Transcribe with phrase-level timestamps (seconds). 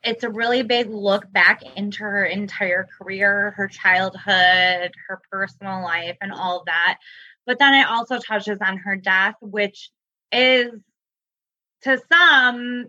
[0.03, 6.17] it's a really big look back into her entire career, her childhood, her personal life,
[6.21, 6.99] and all that.
[7.49, 9.91] But then it also touches on her death, which
[10.31, 10.71] is
[11.83, 12.85] to some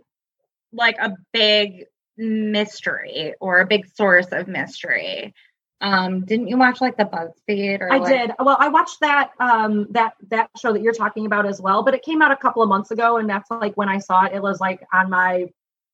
[0.74, 1.86] like a big
[2.18, 5.34] mystery or a big source of mystery.
[5.80, 8.32] Um, didn't you watch like the BuzzFeed or I like- did.
[8.38, 11.94] Well, I watched that um that that show that you're talking about as well, but
[11.94, 14.34] it came out a couple of months ago and that's like when I saw it
[14.34, 15.48] it was like on my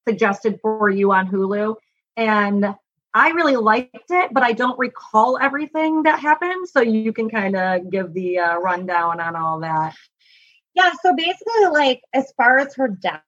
[0.07, 1.75] suggested for you on Hulu
[2.17, 2.73] and
[3.15, 7.55] I really liked it, but I don't recall everything that happened, so you can kind
[7.55, 9.95] of give the uh, rundown on all that.
[10.73, 13.21] Yeah, so basically, like as far as her death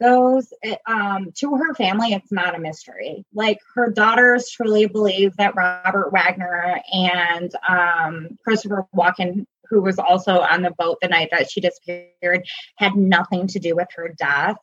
[0.00, 3.24] goes, it, um, to her family, it's not a mystery.
[3.34, 10.38] Like her daughters truly believe that Robert Wagner and um, Christopher Walken, who was also
[10.38, 14.56] on the boat the night that she disappeared, had nothing to do with her death.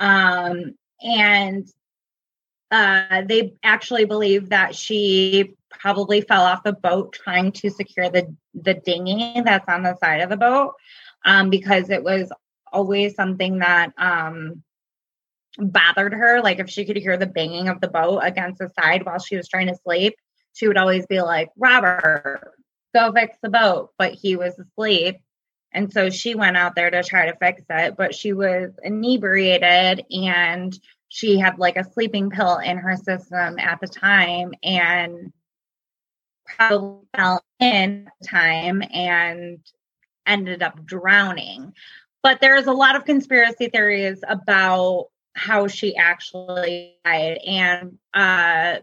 [0.00, 1.68] Um, and
[2.70, 8.34] uh, they actually believe that she probably fell off the boat trying to secure the
[8.54, 10.74] the dinghy that's on the side of the boat
[11.24, 12.32] um, because it was
[12.72, 14.62] always something that um,
[15.58, 16.40] bothered her.
[16.42, 19.36] Like if she could hear the banging of the boat against the side while she
[19.36, 20.14] was trying to sleep,
[20.54, 22.52] she would always be like, Robert,
[22.94, 23.90] go fix the boat.
[23.98, 25.16] But he was asleep.
[25.72, 30.06] And so she went out there to try to fix it, but she was inebriated
[30.10, 30.78] and
[31.08, 35.32] she had like a sleeping pill in her system at the time and
[36.44, 39.58] probably fell in time and
[40.26, 41.72] ended up drowning.
[42.22, 48.78] But there's a lot of conspiracy theories about how she actually died and uh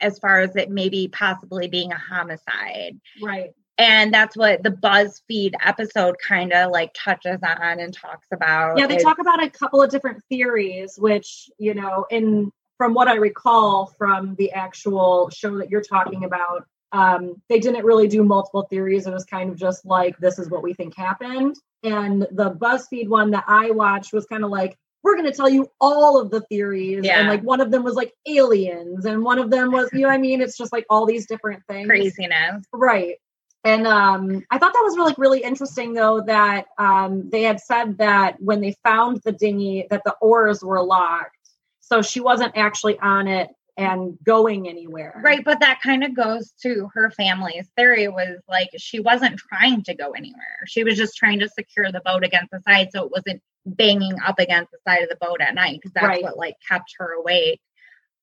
[0.00, 3.00] as far as it maybe possibly being a homicide.
[3.22, 3.52] Right.
[3.76, 8.78] And that's what the BuzzFeed episode kind of like touches on and talks about.
[8.78, 12.94] Yeah, they is- talk about a couple of different theories, which, you know, in from
[12.94, 18.08] what I recall from the actual show that you're talking about, um, they didn't really
[18.08, 19.06] do multiple theories.
[19.06, 21.56] It was kind of just like, this is what we think happened.
[21.82, 25.48] And the BuzzFeed one that I watched was kind of like, we're going to tell
[25.48, 27.04] you all of the theories.
[27.06, 30.08] And like one of them was like aliens, and one of them was, you know
[30.08, 30.40] I mean?
[30.40, 31.86] It's just like all these different things.
[31.86, 32.64] craziness.
[32.72, 33.16] Right.
[33.64, 37.96] And um, I thought that was really, really interesting, though, that um, they had said
[37.98, 41.38] that when they found the dinghy, that the oars were locked,
[41.80, 45.20] so she wasn't actually on it and going anywhere.
[45.24, 49.82] Right, but that kind of goes to her family's theory was like she wasn't trying
[49.84, 50.58] to go anywhere.
[50.66, 54.14] She was just trying to secure the boat against the side so it wasn't banging
[54.24, 56.22] up against the side of the boat at night because that's Right.
[56.22, 57.60] what like kept her awake.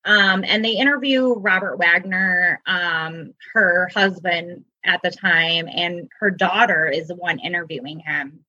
[0.06, 6.88] Um, and they interview Robert Wagner, um, her husband at the time, and her daughter
[6.88, 8.46] is the one interviewing him.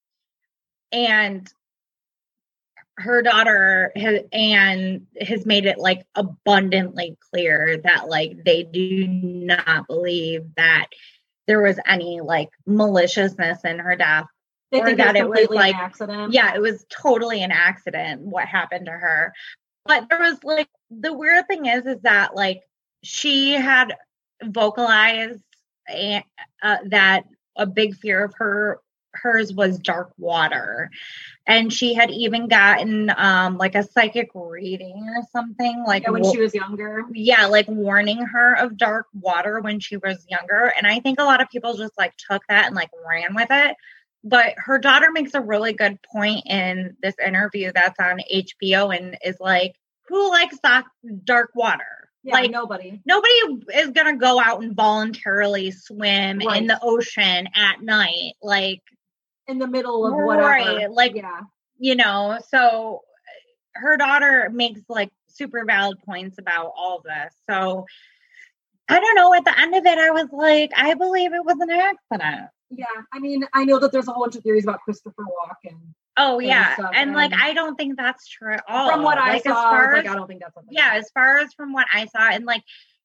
[0.90, 1.50] And
[2.99, 9.87] her daughter has, and has made it like abundantly clear that like they do not
[9.87, 10.88] believe that
[11.46, 14.26] there was any like maliciousness in her death
[14.70, 16.32] They or think that it was like an accident.
[16.34, 19.32] yeah it was totally an accident what happened to her
[19.87, 22.61] but there was like the weird thing is is that like
[23.02, 23.94] she had
[24.44, 25.43] vocalized
[25.88, 27.25] uh, that
[27.56, 28.81] a big fear of her
[29.14, 30.90] hers was dark water.
[31.46, 36.25] And she had even gotten um like a psychic reading or something like yeah, when
[36.25, 37.05] she was younger.
[37.12, 40.73] Yeah like warning her of dark water when she was younger.
[40.76, 43.49] And i think a lot of people just like took that and like ran with
[43.50, 43.76] it.
[44.25, 49.19] But her daughter makes a really good point in this interview that's on hbo and
[49.25, 49.75] is like
[50.08, 50.87] who likes dark,
[51.25, 53.33] dark water yeah, like nobody nobody
[53.75, 56.59] is gonna go out and voluntarily swim right.
[56.59, 58.83] in the ocean at night like
[59.49, 60.91] in the middle of whatever right.
[60.91, 61.41] like yeah
[61.79, 63.01] you know so
[63.75, 67.87] her daughter makes like super valid points about all this so
[68.89, 71.57] i don't know at the end of it i was like i believe it was
[71.61, 74.81] an accident yeah i mean i know that there's a whole bunch of theories about
[74.81, 75.79] christopher walken
[76.17, 78.91] Oh yeah, and, and like I don't think that's true at all.
[78.91, 80.75] From what I like, saw, as far like I don't think that's something.
[80.75, 82.62] Yeah, as far as from what I saw, and like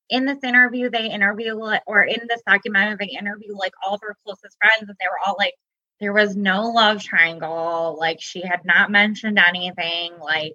[0.09, 1.56] in this interview, they interview
[1.86, 5.19] or in this documentary, they interview like all of her closest friends, and they were
[5.25, 5.54] all like,
[6.00, 7.98] there was no love triangle.
[8.00, 10.13] Like she had not mentioned anything.
[10.19, 10.53] Like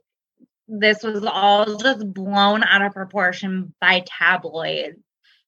[0.68, 4.98] this was all just blown out of proportion by tabloids,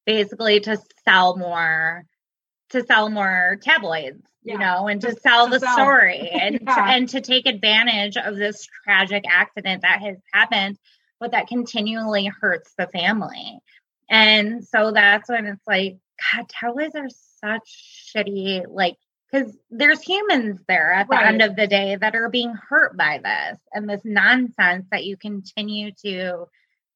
[0.06, 2.04] basically to sell more,
[2.74, 4.52] to sell more tabloids yeah.
[4.52, 5.74] you know, and to, to sell to the sell.
[5.74, 6.74] story and yeah.
[6.74, 10.78] to, and to take advantage of this tragic accident that has happened,
[11.18, 13.58] but that continually hurts the family.
[14.08, 15.96] And so that's when it's like,
[16.32, 17.08] God, tabloids are
[17.42, 18.96] such shitty, like,
[19.32, 21.26] because there's humans there at the right.
[21.26, 25.16] end of the day that are being hurt by this and this nonsense that you
[25.16, 26.44] continue to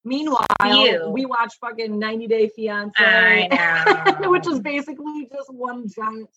[0.04, 1.10] Meanwhile, you.
[1.10, 3.48] we watch fucking 90 Day Fiance,
[4.28, 6.30] which is basically just one giant.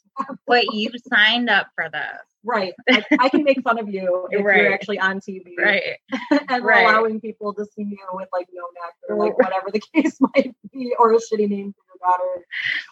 [0.48, 2.04] But you signed up for this,
[2.44, 2.74] right?
[2.90, 4.58] I, I can make fun of you if right.
[4.58, 5.82] you're actually on TV, right?
[6.50, 6.84] and right.
[6.84, 10.54] allowing people to see you with like no neck or like whatever the case might
[10.74, 12.46] be, or a shitty name for your daughter,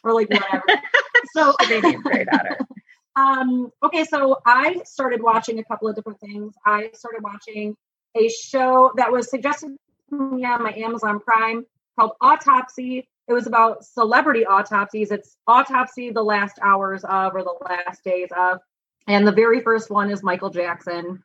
[0.03, 0.63] or like whatever.
[1.33, 2.57] so shitty name for your daughter.
[3.15, 6.53] Um, okay, so I started watching a couple of different things.
[6.65, 7.75] I started watching
[8.15, 9.75] a show that was suggested
[10.11, 11.65] yeah, my Amazon Prime
[11.97, 13.07] called Autopsy.
[13.27, 15.11] It was about celebrity autopsies.
[15.11, 18.59] It's Autopsy the Last Hours of or the Last Days of.
[19.07, 21.23] And the very first one is Michael Jackson.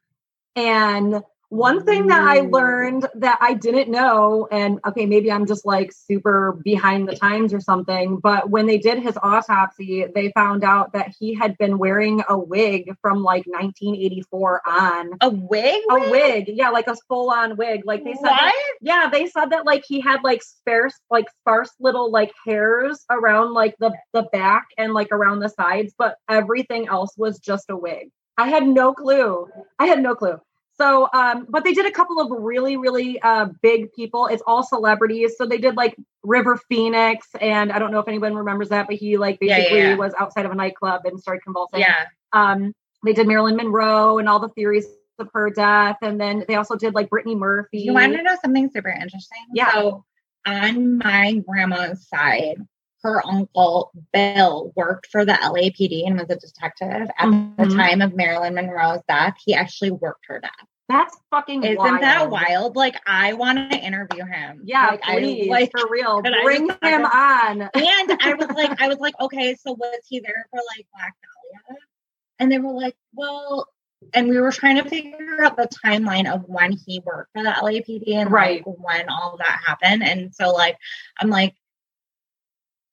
[0.57, 1.23] And
[1.55, 2.53] one thing that I mm.
[2.53, 7.55] learned that I didn't know, and okay, maybe I'm just like super behind the times
[7.55, 11.79] or something, but when they did his autopsy, they found out that he had been
[11.79, 15.11] wearing a wig from like 1984 on.
[15.21, 15.83] A wig?
[15.91, 16.47] A wig.
[16.49, 17.83] Yeah, like a full on wig.
[17.85, 18.25] Like they said?
[18.25, 23.05] That, yeah, they said that like he had like sparse, like sparse little like hairs
[23.11, 27.71] around like the the back and like around the sides, but everything else was just
[27.71, 28.11] a wig.
[28.37, 29.49] I had no clue.
[29.79, 30.41] I had no clue.
[30.77, 34.27] So, um, but they did a couple of really, really uh, big people.
[34.27, 35.35] It's all celebrities.
[35.39, 38.97] So they did like River Phoenix, and I don't know if anyone remembers that, but
[38.97, 39.95] he like basically yeah, yeah.
[39.97, 41.81] was outside of a nightclub and started convulsing.
[41.81, 42.07] Yeah.
[42.33, 42.75] Um,
[43.05, 44.87] they did Marilyn Monroe and all the theories
[45.19, 47.79] of her death, and then they also did like Brittany Murphy.
[47.79, 49.39] You want to know something super interesting?
[49.53, 49.73] Yeah.
[49.73, 50.05] So
[50.47, 52.57] on my grandma's side,
[53.05, 57.63] her uncle Bill worked for the LAPD and was a detective at mm-hmm.
[57.63, 59.35] the time of Marilyn Monroe's death.
[59.45, 60.51] He actually worked her death.
[60.89, 62.03] That's fucking Isn't wild.
[62.03, 62.77] that wild?
[62.77, 64.63] Like I want to interview him.
[64.65, 66.21] Yeah, like, please, I, like for real.
[66.21, 67.63] Bring him on.
[67.63, 71.15] and I was like, I was like, okay, so was he there for like Black
[71.23, 71.81] Dahlia?
[72.39, 73.69] And they were like, well,
[74.13, 77.51] and we were trying to figure out the timeline of when he worked for the
[77.51, 78.67] LAPD and right.
[78.67, 80.03] like when all that happened.
[80.03, 80.77] And so like
[81.19, 81.55] I'm like,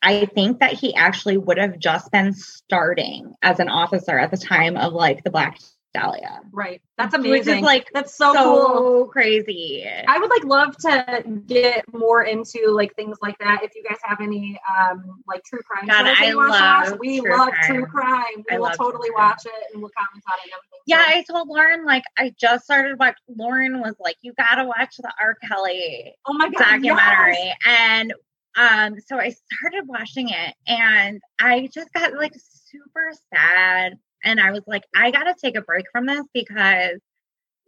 [0.01, 4.37] I think that he actually would have just been starting as an officer at the
[4.37, 5.57] time of like the Black
[5.93, 6.39] Dahlia.
[6.51, 6.81] Right.
[6.97, 7.31] That's amazing.
[7.31, 9.07] Which is like that's so, so cool.
[9.07, 9.85] crazy.
[9.85, 13.61] I would like love to get more into like things like that.
[13.63, 17.37] If you guys have any um like true crime God, shows I love we true
[17.37, 17.65] love crime.
[17.65, 18.45] true crime.
[18.49, 20.79] We I will totally watch it and we'll comment on it and everything.
[20.87, 23.17] Yeah, I told Lauren like I just started watch.
[23.27, 25.35] Lauren was like, "You got to watch the R.
[25.47, 26.59] Kelly oh my god.
[26.59, 27.57] documentary," yes.
[27.67, 28.13] and
[28.57, 34.51] um, so I started watching it, and I just got like super sad, and I
[34.51, 36.99] was like, "I got to take a break from this because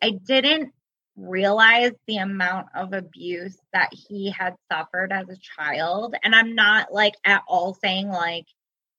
[0.02, 0.74] I didn't
[1.16, 6.94] realize the amount of abuse that he had suffered as a child." And I'm not
[6.94, 8.46] like at all saying like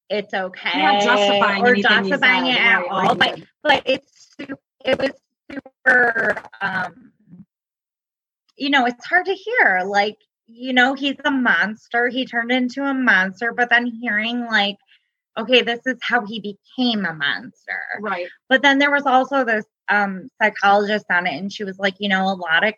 [0.08, 3.18] it's okay justifying or justifying it at right, all, right.
[3.18, 5.10] but but it's su- it was
[5.50, 7.12] super um
[8.56, 12.82] you know it's hard to hear like you know he's a monster he turned into
[12.82, 14.76] a monster but then hearing like
[15.38, 18.28] okay this is how he became a monster Right.
[18.48, 22.08] but then there was also this um psychologist on it and she was like you
[22.08, 22.74] know a lot of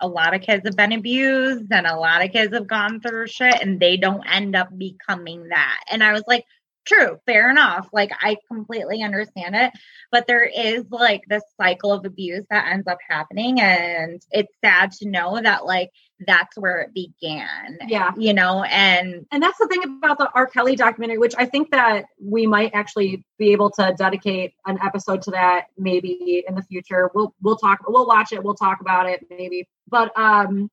[0.00, 3.26] a lot of kids have been abused and a lot of kids have gone through
[3.26, 5.78] shit and they don't end up becoming that.
[5.90, 6.44] And I was like,
[6.86, 7.88] true, fair enough.
[7.92, 9.72] Like I completely understand it,
[10.10, 14.92] but there is like this cycle of abuse that ends up happening and it's sad
[14.92, 15.90] to know that like
[16.26, 17.78] that's where it began.
[17.86, 18.12] Yeah.
[18.16, 20.46] You know, and and that's the thing about the R.
[20.46, 25.22] Kelly documentary, which I think that we might actually be able to dedicate an episode
[25.22, 27.10] to that maybe in the future.
[27.14, 29.68] We'll we'll talk we'll watch it, we'll talk about it maybe.
[29.88, 30.70] But um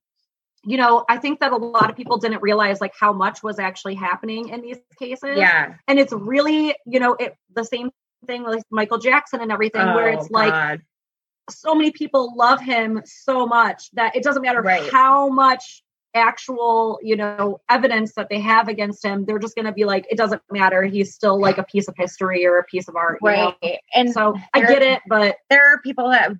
[0.66, 3.58] you know, I think that a lot of people didn't realize like how much was
[3.58, 5.36] actually happening in these cases.
[5.36, 5.74] yeah.
[5.88, 7.90] And it's really, you know, it the same
[8.26, 10.80] thing with Michael Jackson and everything, where it's Oh, like God.
[11.50, 14.90] so many people love him so much that it doesn't matter Right.
[14.90, 15.82] how much
[16.16, 20.16] actual, you know, evidence that they have against him, they're just gonna be like, it
[20.16, 20.84] doesn't matter.
[20.84, 23.18] He's still like a piece of history or a piece of art.
[23.20, 23.54] you know?
[23.62, 23.78] right.
[23.94, 26.32] And So I get it, but there are people that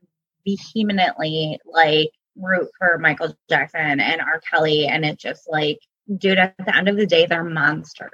[0.46, 4.40] vehemently like root for Michael Jackson and R.
[4.50, 5.78] Kelly, and it's just like,
[6.18, 8.10] dude, at the end of the day, they're monsters.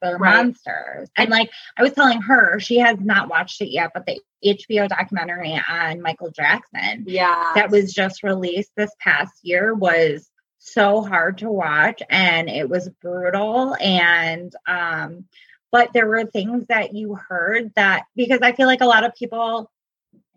[0.00, 0.44] They're Right.
[0.44, 1.08] monsters.
[1.16, 4.88] And like I was telling her, she has not watched it yet, but the HBO
[4.88, 7.52] documentary on Michael Jackson yeah.
[7.54, 12.88] that was just released this past year was so hard to watch and it was
[13.00, 15.24] brutal and um
[15.72, 19.14] but there were things that you heard that because I feel like a lot of
[19.16, 19.72] people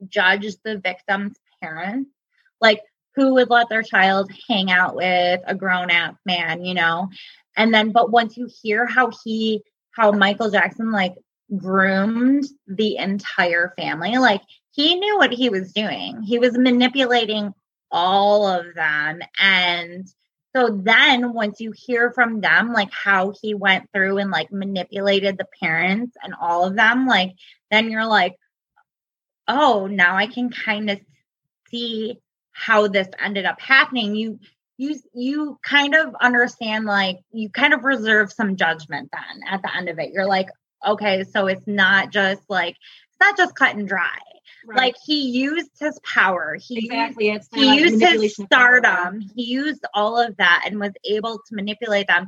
[0.08, 2.10] judge the victim's parents
[2.60, 2.82] like
[3.16, 7.10] who would let their child hang out with a grown ass man you know?
[7.58, 11.16] And then but once you hear how he how Michael Jackson like
[11.56, 14.42] groomed the entire family like
[14.72, 16.22] he knew what he was doing.
[16.22, 17.54] He was manipulating
[17.92, 19.22] all of them.
[19.40, 20.06] And
[20.56, 25.38] so then once you hear from them like how he went through and like manipulated
[25.38, 27.32] the parents and all of them like
[27.72, 28.36] then you're like
[29.50, 31.00] oh now i can kind of
[31.70, 32.18] see
[32.56, 34.40] how this ended up happening you
[34.78, 39.76] you you kind of understand like you kind of reserve some judgment then at the
[39.76, 40.12] end of it.
[40.12, 40.50] You're like
[40.86, 44.18] okay so it's not just like it's not just cut and dry.
[44.68, 44.78] Right.
[44.78, 46.58] like he used his power.
[46.60, 47.30] He used exactly.
[47.30, 49.22] It's he that used his stardom.
[49.36, 52.28] He used all of that and was able to manipulate them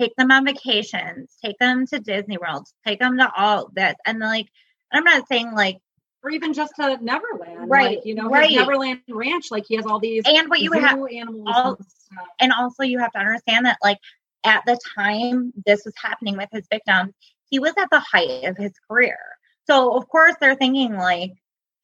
[0.00, 3.94] take them on vacations take them to disney world take them to all this.
[4.04, 4.46] And like
[4.92, 5.78] i'm not saying like
[6.24, 7.70] Or even just to Neverland.
[7.70, 8.50] Right, Like, you know, right.
[8.50, 12.52] Neverland Ranch, like he has all these and what you have animals all- and and
[12.52, 13.98] also you have to understand that like
[14.44, 17.12] at the time this was happening with his victims
[17.50, 19.18] he was at the height of his career
[19.66, 21.32] so of course they're thinking like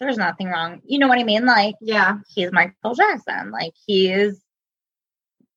[0.01, 2.19] there's nothing wrong you know what i mean like Yeah.
[2.35, 3.51] he's Michael Jackson.
[3.51, 4.41] Like he is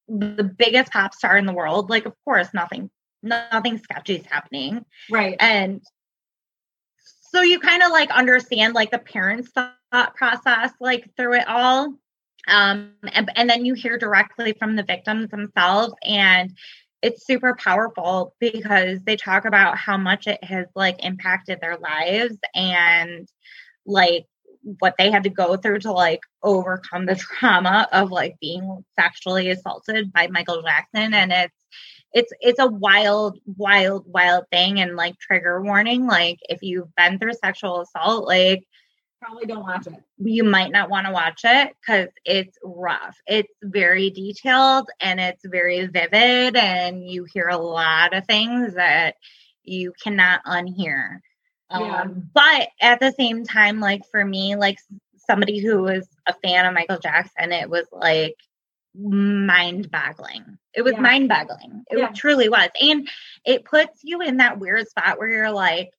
[0.07, 1.89] the biggest pop star in the world.
[1.89, 2.89] Like, of course, nothing,
[3.22, 4.86] nothing sketchy is happening.
[5.12, 5.36] Right.
[5.39, 5.81] And
[7.31, 11.93] so you kind of like understand like the parents' thought process, like through it all.
[12.48, 16.55] Um, and, and then you hear directly from the victims themselves, and
[17.01, 22.38] it's super powerful because they talk about how much it has like impacted their lives
[22.55, 23.27] and
[23.86, 24.25] like
[24.79, 29.50] what they had to go through to like overcome the trauma of like being sexually
[29.50, 31.53] assaulted by Michael Jackson and it's
[32.17, 37.19] it's it's a wild wild wild thing and like trigger warning like if you've been
[37.19, 38.63] through sexual assault like
[39.21, 39.93] Probably don't watch it.
[40.19, 45.43] you might not want to watch it cuz it's rough it's very detailed and it's
[45.45, 49.15] very vivid and you hear a lot of things that
[49.63, 51.19] you cannot unhear
[51.71, 52.01] Yeah.
[52.03, 54.77] um, but at the same time, like for me, like
[55.17, 58.38] somebody who was a fan of Michael Jackson, it was like
[58.97, 60.57] mind boggling.
[60.73, 61.01] It was Yeah.
[61.01, 61.83] mind boggling.
[61.89, 62.07] It Yeah.
[62.09, 62.69] truly was.
[62.81, 63.07] And
[63.45, 65.91] it puts you in that weird spot where you're like,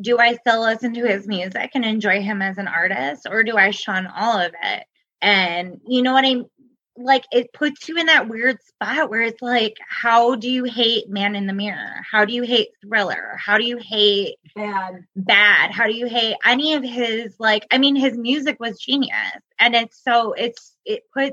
[0.00, 3.56] do I still listen to his music and enjoy him as an artist or do
[3.56, 4.84] I shun all of it?
[5.20, 6.46] And you know what I mean?
[6.94, 11.08] like it puts you in that weird spot where it's like how do you hate
[11.08, 15.02] man in the mirror how do you hate thriller how do you hate Bad.
[15.16, 19.16] bad how do you hate any of his like i mean his music was genius
[19.58, 21.32] and it's so it's it put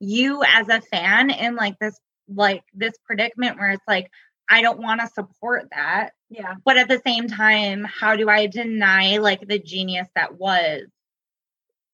[0.00, 4.10] you as a fan in like this like this predicament where it's like
[4.48, 6.54] i don't want to support that Yeah.
[6.64, 10.82] but at the same time how do i deny like the genius that was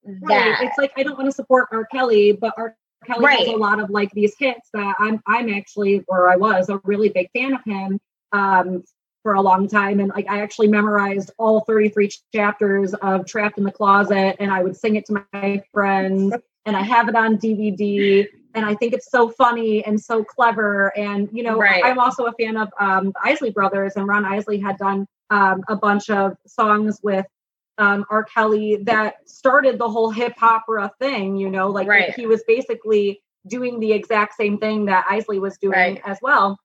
[0.05, 0.29] Right.
[0.29, 1.85] that It's like I don't want to support R.
[1.87, 2.77] Kelly, but R.
[3.05, 6.69] Kelly has a lot of like these hits that I'm I'm actually or I was
[6.69, 7.99] a really big fan of him
[8.33, 8.85] um
[9.25, 9.99] for a long time.
[9.99, 14.63] And like I actually memorized all 33 chapters of Trapped in the Closet and I
[14.63, 16.35] would sing it to my friends
[16.67, 18.27] and I have it on DVD.
[18.55, 20.97] And I think it's so funny and so clever.
[20.97, 21.83] And you know, Right.
[21.85, 25.63] I'm also a fan of um the Isley Brothers and Ron Isley had done um
[25.69, 27.27] a bunch of songs with
[27.79, 28.25] um, R.
[28.25, 32.15] Kelly that started the whole hip opera thing, you know, like Right.
[32.15, 36.01] he was basically doing the exact same thing that Isley was doing Right.
[36.07, 36.59] as well.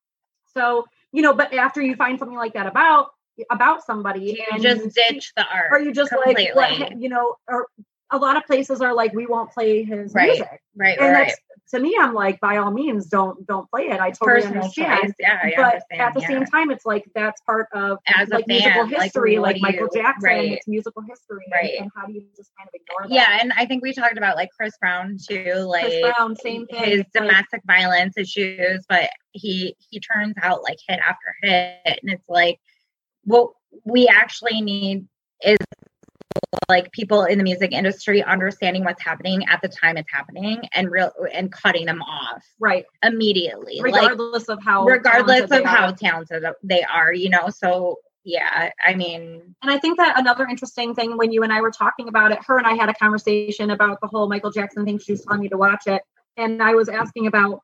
[0.53, 3.09] So, you know, but after you find something like that about
[3.49, 5.67] about somebody You and just ditch the art.
[5.71, 6.49] or you just completely.
[6.55, 7.67] like you know, or
[8.11, 10.27] a lot of places are like we won't play his Right.
[10.29, 10.61] music.
[10.75, 11.33] right, And right,
[11.71, 13.99] to me, I'm like, by all means, don't don't play it.
[14.01, 15.01] I totally Personal understand.
[15.03, 15.13] choice.
[15.19, 16.01] Yeah, I but understand.
[16.01, 16.27] at the yeah.
[16.27, 19.53] same time, it's like that's part of As a like musical fan, like, history, what
[19.53, 20.27] like, Michael you- Jackson.
[20.29, 20.51] right.
[20.51, 21.75] It's musical history, Right.
[21.79, 23.13] And, how do you just kind of ignore that?
[23.15, 26.67] yeah, and I think we talked about like Chris Brown too, like Chris Brown, same
[26.67, 26.83] thing.
[26.83, 32.11] his like- domestic violence issues, but he he turns out like hit after hit, and
[32.11, 32.59] it's like
[33.23, 33.51] what
[33.85, 35.07] we actually need
[35.43, 35.57] is
[36.69, 40.89] like people in the music industry understanding what's happening at the time it's happening and
[40.89, 45.93] real and cutting them off right, immediately, like regardless of how regardless of how are.
[45.93, 47.49] talented they are, you know.
[47.49, 51.61] So yeah, I mean, And I think that another interesting thing when you and I
[51.61, 54.85] were talking about it, her and I had a conversation about the whole Michael Jackson
[54.85, 54.99] thing.
[54.99, 56.01] She was telling me to watch it,
[56.37, 57.61] and I was asking about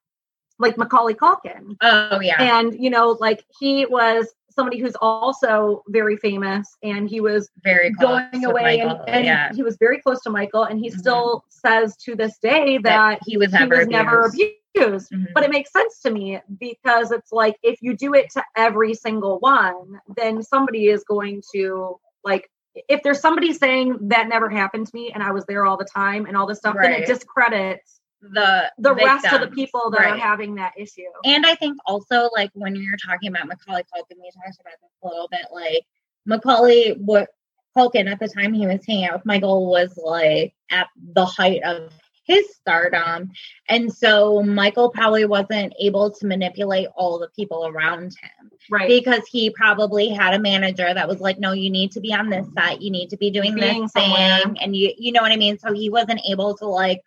[0.59, 1.77] like Macaulay Culkin.
[1.81, 4.27] oh yeah, and you know like he was
[4.57, 9.53] somebody who's also very famous and he was very going away Michael, and, and yeah,
[9.53, 10.97] he was very close to michael and he Mhm.
[10.99, 14.55] still says to this day that, that he was he never was never abused.
[14.75, 15.27] abused Mhm.
[15.35, 18.93] but it makes sense to me because it's like if you do it to every
[18.93, 22.49] single one then somebody is going to like
[22.89, 25.85] if there's somebody saying that never happened to me and i was there all the
[26.03, 30.01] time and all this stuff then it discredits the the rest of the people that
[30.01, 34.17] are having that issue And I think also like when you're talking about Macaulay Culkin,
[34.17, 35.45] we talked about this a little bit.
[35.51, 35.85] Like
[36.25, 37.29] Macaulay, what
[37.75, 41.61] Culkin at the time he was hanging out with Michael was like at the height
[41.63, 41.93] of
[42.23, 43.31] his stardom,
[43.69, 49.21] and so Michael probably wasn't able to manipulate all the people around him right because
[49.31, 52.47] he probably had a manager that was like, "No, you need to be on this
[52.57, 52.81] set.
[52.81, 54.41] You need to be doing Being this somewhere.
[54.41, 55.57] thing," and you you know what I mean.
[55.59, 57.01] So he wasn't able to like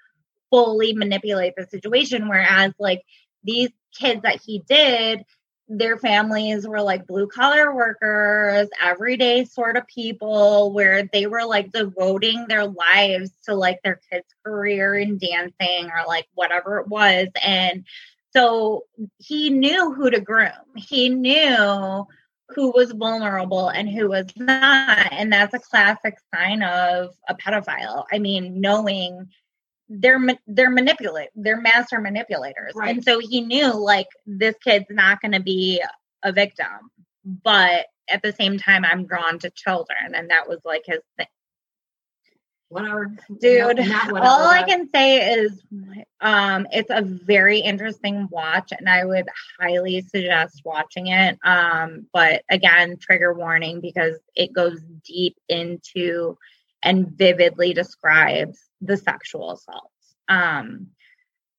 [0.51, 2.29] fully manipulate the situation.
[2.29, 3.03] Whereas like
[3.45, 5.25] these kids that he did,
[5.73, 11.71] their families were like blue collar workers, everyday sort of people where they were like
[11.71, 17.29] devoting their lives to like their kids' career in dancing or like whatever it was.
[17.45, 17.85] And
[18.33, 18.85] so
[19.19, 20.51] he knew who to groom.
[20.77, 22.07] He knew
[22.49, 25.13] who was vulnerable and who was not.
[25.13, 28.05] And that's a classic sign of a pedophile.
[28.13, 29.29] I mean, knowing
[29.91, 32.73] they're they're manipulate they're master manipulators.
[32.77, 32.95] Right.
[32.95, 35.83] and so he knew like this kid's not going to be
[36.23, 36.91] a victim
[37.25, 41.27] but at the same time i'm drawn to children and that was like his thing.
[42.69, 43.11] Whatever.
[43.41, 45.61] Dude not whatever, all i can say is
[46.21, 49.27] um it's a very interesting watch and i would
[49.59, 51.37] highly suggest watching it.
[51.43, 56.39] Um but again trigger warning because it goes deep into
[56.81, 60.89] and vividly describes the sexual assaults um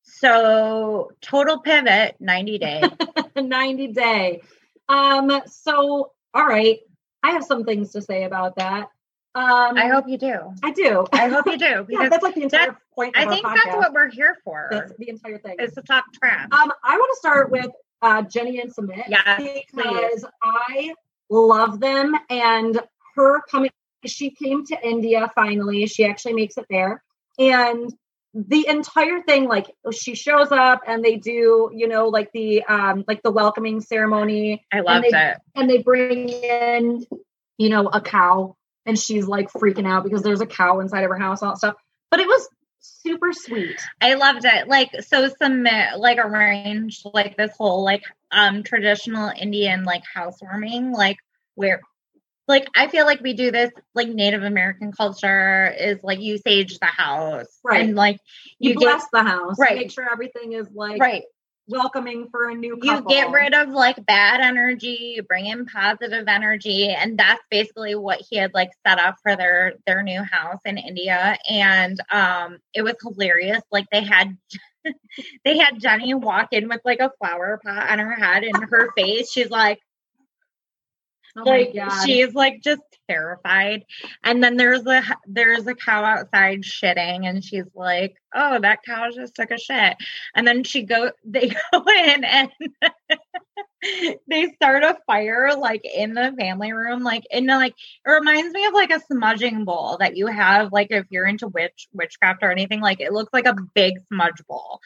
[0.04, 2.84] so total pivot 90 day
[3.36, 4.42] 90 day.
[4.90, 6.80] Um, so all right.
[7.24, 8.90] I have some things to say about that.
[9.34, 11.06] Um i hope you do I do.
[11.14, 14.10] i hope you do yeah, that's like the entire point i think that's what we're
[14.10, 15.56] here for That's the entire thing.
[15.58, 17.70] is to talk trash Um, I want to start with
[18.02, 20.94] uh Jenny and Sumit Yeah, because I
[21.30, 22.78] love them and
[23.16, 23.70] her coming
[24.06, 25.86] she came to India finally.
[25.88, 27.02] She actually makes it there.
[27.50, 27.92] And
[28.34, 33.04] the entire thing, like she shows up and they do, you know, like the um
[33.08, 37.06] like the welcoming ceremony i loved they- it and they bring in,
[37.58, 41.10] you know, a cow, and she's like freaking out because there's a cow inside of
[41.10, 41.76] her house, and all that stuff.
[42.10, 42.48] But it was
[42.80, 43.80] super sweet.
[44.00, 44.68] I loved it.
[44.68, 45.64] Like so some
[45.98, 51.18] like arranged like this whole like um traditional Indian like housewarming like
[51.56, 51.82] where
[52.48, 56.80] like I feel like we do this like Native American culture is like you sage
[56.80, 57.82] the house Right.
[57.82, 58.20] and like
[58.60, 59.76] You, you, bless the house, Right.
[59.78, 61.24] Make sure everything is like right
[61.68, 66.28] welcoming for a new you get rid of like bad energy you bring in positive
[66.28, 70.60] energy and that's basically what he had like set up for their their new house
[70.66, 74.36] in india and um it was hilarious like they had
[75.46, 78.92] they had jenny walk in with like a flower pot on her head and her
[78.98, 79.80] face she's like
[81.38, 81.74] Oh like
[82.06, 83.86] she's like just terrified.
[84.24, 89.10] And then there's a there's a cow outside shitting and she's like oh that cow
[89.14, 89.96] just took a shit.
[90.36, 92.50] And then she go they go in and
[94.28, 97.74] they start a fire like in the family room like in like
[98.06, 101.48] it reminds me of like a smudging bowl that you have like if you're into
[101.48, 104.80] witch witchcraft or anything like it looks like a big smudge bowl.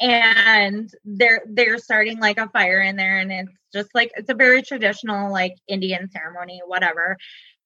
[0.00, 4.34] And they're they're starting like a fire in there and it's just like it's a
[4.34, 7.16] very traditional like indian ceremony whatever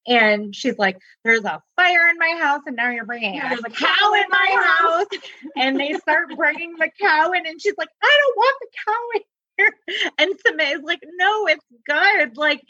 [0.06, 3.70] And she's like, There's a fire in my house, and now you're bringing there's a
[3.70, 5.20] cow in my house.
[5.56, 9.02] and they start bringing the cow in, and she's like, I don't want the cow
[9.14, 9.20] in
[9.58, 10.10] here.
[10.18, 12.36] And Samay is like, No, it's good.
[12.36, 12.62] Like,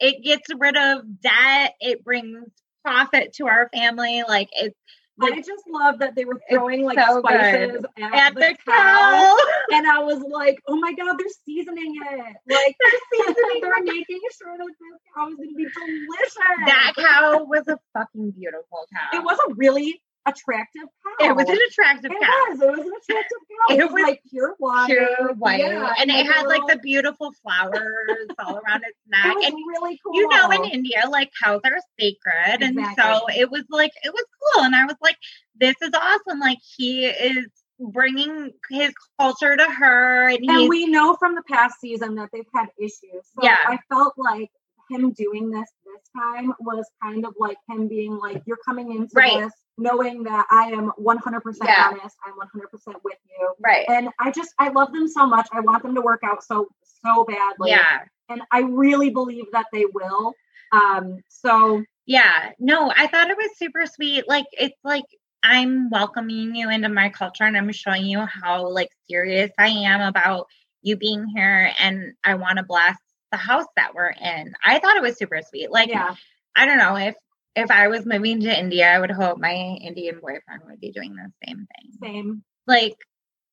[0.00, 2.44] it gets rid of debt, it brings
[2.84, 4.22] profit to our family.
[4.26, 4.78] Like, it's
[5.20, 8.72] I just love that they were throwing like so spices at, at the, the cow.
[8.72, 9.36] cow.
[9.72, 12.36] And I was like, oh my God, they're seasoning it.
[12.48, 16.36] Like, they're seasoning They're making sure that this cow is going to be delicious.
[16.66, 19.18] That cow was a fucking beautiful cow.
[19.18, 20.82] It was a really attractive
[21.20, 21.28] cow.
[21.28, 22.28] It was an attractive It cow.
[22.50, 22.60] was.
[22.60, 23.74] It was an attractive cow.
[23.74, 24.86] It It, was, was like pure white.
[24.86, 25.60] Pure white.
[25.60, 29.34] Yeah, and it had like the beautiful flowers all around its It neck.
[29.36, 30.14] was And really cool.
[30.14, 32.62] you know, in India, like cows are sacred.
[32.62, 34.64] And so it was like, it was cool.
[34.64, 35.16] And I was like,
[35.60, 36.40] this is awesome.
[36.40, 37.46] Like he is
[37.80, 40.28] bringing his culture to her.
[40.28, 43.00] And, and we know from the past season that they've had issues.
[43.12, 43.56] So Yeah.
[43.66, 44.50] I felt like
[44.90, 49.10] him doing this this time was kind of like him being like, "You're coming into
[49.14, 49.38] Right.
[49.42, 51.88] this knowing that I am 100% Yeah.
[51.90, 52.16] honest.
[52.26, 53.86] I'm 100% with you." right.
[53.88, 55.48] And I just I love them so much.
[55.52, 56.68] I want them to work out so
[57.02, 57.70] so badly.
[57.70, 58.04] yeah.
[58.28, 60.34] And I really believe that they will.
[60.72, 61.18] Um.
[61.28, 64.28] So Yeah, no, I thought it was super sweet.
[64.28, 65.04] Like it's like
[65.42, 70.00] I'm welcoming you into my culture and I'm showing you how like serious I am
[70.00, 70.46] about
[70.82, 72.96] you being here and I want to bless
[73.32, 74.54] the house that we're in.
[74.64, 75.70] I thought it was super sweet.
[75.70, 76.14] Like yeah,
[76.56, 77.14] I don't know if
[77.56, 81.14] if I was moving to India, I would hope my Indian boyfriend would be doing
[81.14, 81.92] the same thing.
[82.02, 82.44] same.
[82.66, 82.96] Like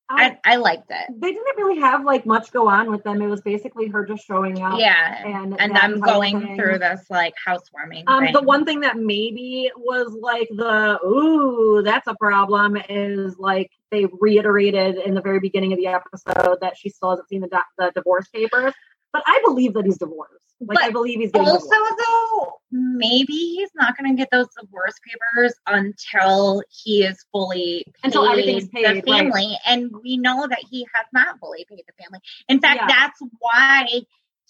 [0.10, 1.22] I, I, I liked it.
[1.22, 3.22] they didn't really have like much go on with them.
[3.22, 4.78] It was basically her just showing up.
[4.78, 5.24] Yeah.
[5.26, 6.56] And And that I'm going thing.
[6.58, 8.04] through this like housewarming.
[8.08, 8.34] Um, thing.
[8.34, 14.06] the one thing that maybe was like the ooh, that's a problem is like they
[14.20, 17.92] reiterated in the very beginning of the episode that she still hasn't seen the the
[17.96, 18.74] divorce papers.
[19.14, 20.36] But I believe that he's divorced.
[20.62, 21.96] Like But I believe he's getting also divorced.
[22.08, 28.06] though maybe he's not going to get those divorce papers until he is fully paid
[28.06, 29.06] Until everything's paid, the right.
[29.06, 32.88] family and we know that he has not fully paid the family in fact Yeah.
[32.88, 34.02] that's why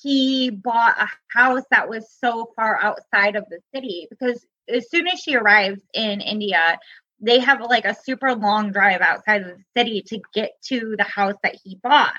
[0.02, 5.08] he bought a house that was so far outside of the city because as soon
[5.08, 6.78] as she arrives in india
[7.22, 11.04] they have like a super long drive outside of the city to get to the
[11.04, 12.14] house that he bought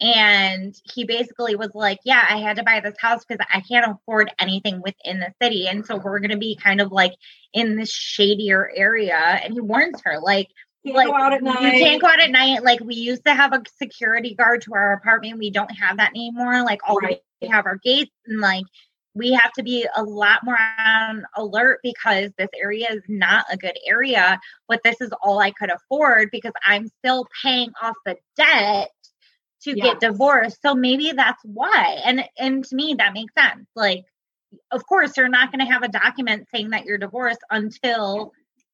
[0.00, 3.90] and he basically was like, Yeah, I had to buy this house because I can't
[3.90, 5.66] afford anything within the city.
[5.68, 7.12] And so we're going to be kind of like
[7.52, 9.16] in this shadier area.
[9.16, 10.48] And he warns her, like,
[10.84, 12.62] Can't like go out at you can't go out at night.
[12.64, 15.38] Like we used to have a security guard to our apartment.
[15.38, 16.62] We don't have that anymore.
[16.64, 17.20] Like all Right.
[17.40, 18.64] we have our gates and like
[19.14, 23.56] we have to be a lot more on alert because this area is not a
[23.56, 24.40] good area.
[24.68, 28.90] But this is all I could afford because I'm still paying off the debt
[29.62, 29.82] to Yes.
[29.82, 30.60] get divorced.
[30.62, 32.00] So maybe that's why.
[32.04, 33.66] And and to me that makes sense.
[33.74, 34.04] Like
[34.70, 38.32] of course you're not going to have a document saying that you're divorced until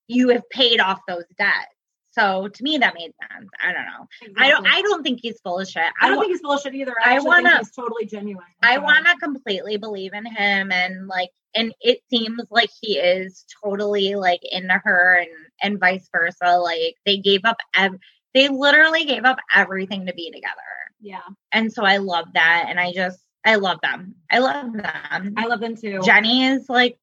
[0.09, 1.69] you have paid off those debts.
[2.13, 3.49] So to me that made sense.
[3.63, 4.35] I don't know.
[4.37, 5.85] I don't I don't think he's full of shit.
[6.03, 6.95] I don't wa- think he's full of shit either.
[7.05, 8.45] I I, wanna- he's totally genuine.
[8.63, 13.45] I want to completely believe in him and like and it seems like he is
[13.63, 15.29] totally like into her and
[15.63, 17.99] and vice versa like they gave up ev-
[18.35, 20.55] they literally gave up everything to be together
[21.01, 21.21] Yeah,
[21.53, 25.47] and so I love that and I just I love them I love them I
[25.47, 26.01] love them too.
[26.05, 26.99] Jenny is like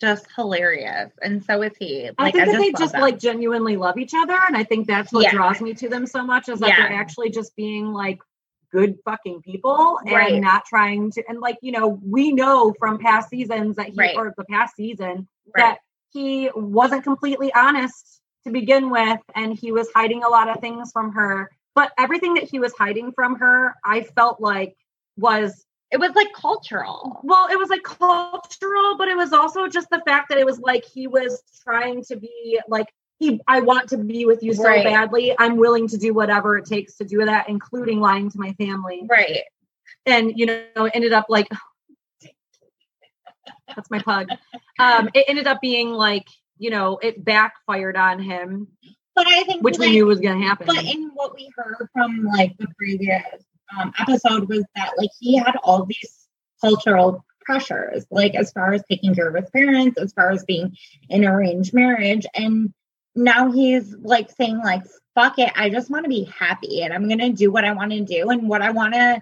[0.00, 3.00] just hilarious and so is he I like think that they just them.
[3.02, 5.30] like genuinely love each other, and I think that's what Yeah.
[5.32, 6.88] draws me to them so much is that Yeah.
[6.88, 8.18] they're actually just being like
[8.72, 10.40] good fucking people and Right.
[10.40, 11.22] not trying to.
[11.28, 14.16] And like you know, we know from past seasons that he Right.
[14.16, 15.62] or the past season right.
[15.62, 15.78] that
[16.12, 20.90] he wasn't completely honest to begin with, and he was hiding a lot of things
[20.92, 21.50] from her.
[21.74, 24.76] But everything that he was hiding from her, I felt like
[25.16, 29.88] was it was like cultural well, it was like cultural, but it was also just
[29.90, 32.86] the fact that it was like he was trying to be like
[33.18, 34.84] he I want to be with you so Right.
[34.84, 35.34] badly.
[35.38, 39.06] I'm willing to do whatever it takes to do that, including lying to my family.
[39.08, 39.42] right
[40.06, 41.48] And you know, it ended up like
[43.76, 44.30] that's my pug.
[44.78, 46.26] Um, it ended up being like,
[46.58, 48.68] you know, it backfired on him,
[49.14, 50.66] but I think which we knew was gonna happen.
[50.66, 53.24] But in what we heard from like the previous
[53.78, 56.28] um, episode was that like he had all these
[56.60, 60.76] cultural pressures, like as far as taking care of his parents, as far as being
[61.10, 62.72] in arranged marriage, and
[63.14, 64.82] now he's like saying like
[65.14, 67.92] fuck it, I just want to be happy and I'm gonna do what I want
[67.92, 69.20] to do and what I want to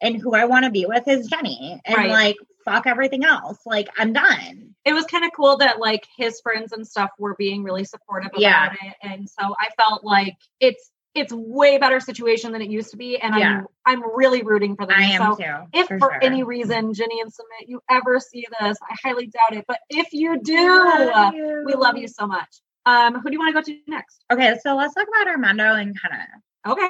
[0.00, 2.10] and who I want to be with is Jenny and Right.
[2.10, 3.58] like fuck everything else.
[3.64, 4.74] Like I'm done.
[4.84, 8.30] it was kind of cool that like his friends and stuff were being really supportive
[8.32, 8.72] about Yeah.
[8.82, 12.96] it and so i felt like it's it's way better situation than it used to
[12.96, 13.62] be, and Yeah.
[13.86, 14.96] I'm I'm really rooting for them.
[14.98, 15.68] I am so too.
[15.72, 16.22] if for for, sure.
[16.22, 19.64] any reason Jenny and Sumit you ever see this, I highly doubt it.
[19.66, 22.60] But if you do, Love we love you so much.
[22.86, 24.24] Um, who do you want to go to next?
[24.32, 26.28] Okay, so let's talk about Armando and Kenneth.
[26.66, 26.88] Okay.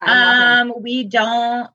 [0.00, 0.72] I love him.
[0.72, 1.70] Um, we don't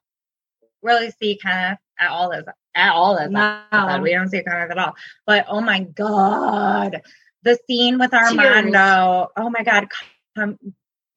[0.82, 3.96] really see Kenneth at all this at all this episode.
[3.96, 4.02] No.
[4.02, 4.94] We don't see Kenneth at all.
[5.26, 7.00] But oh my god,
[7.42, 9.28] the scene with Armando.
[9.36, 9.88] Oh my god,
[10.36, 10.58] come,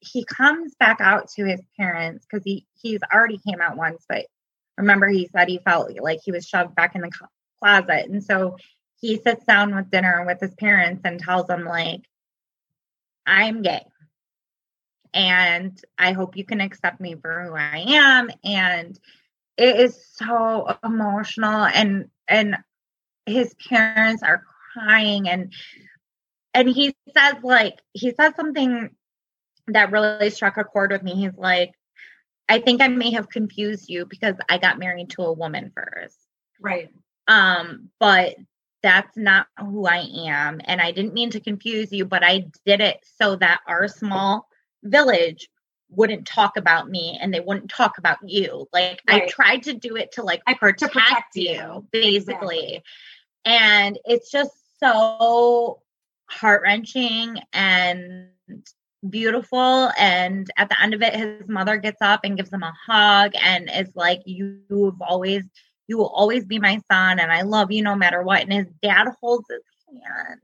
[0.00, 4.26] he comes back out to his parents because he he's already came out once, but
[4.76, 7.10] remember he said he felt like he was shoved back in the
[7.62, 8.56] closet, and so
[9.00, 12.02] he sits down with dinner with his parents and tells them like,
[13.26, 13.84] "I'm gay."
[15.12, 18.30] and I hope you can accept me for who I am.
[18.44, 18.98] And
[19.56, 22.56] it is so emotional, and and
[23.26, 25.52] his parents are crying, and
[26.54, 28.90] and he says like he says something
[29.74, 31.14] that really struck a chord with me.
[31.14, 31.72] He's like,
[32.48, 36.16] I think I may have confused you because I got married to a woman first.
[36.60, 36.90] right.
[37.28, 38.34] Um, but
[38.82, 40.60] that's not who I am.
[40.64, 44.48] And I didn't mean to confuse you, but I did it so that our small
[44.82, 45.48] village
[45.90, 48.66] wouldn't talk about me and they wouldn't talk about you.
[48.72, 51.86] Like I tried to do it to like I- to protect, protect you, you.
[51.92, 52.16] basically.
[52.16, 52.82] Exactly.
[53.44, 55.82] And it's just so
[56.26, 58.28] heart wrenching and
[59.08, 59.90] beautiful.
[59.98, 63.32] And at the end of it, his mother gets up and gives him a hug
[63.42, 65.44] and is like, You've always,
[65.88, 68.42] you will always be my son, and I love you no matter what.
[68.42, 69.62] And his dad holds his
[70.02, 70.40] hand.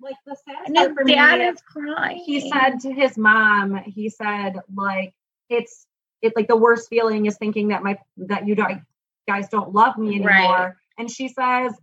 [0.00, 2.22] Like the saddest And his for dad is is crying.
[2.24, 5.14] he said to his mom, he said, like,
[5.48, 5.86] it's
[6.22, 8.56] it like the worst feeling is thinking that my that you
[9.26, 10.28] guys don't love me anymore.
[10.28, 10.72] Right.
[10.98, 11.74] And she says,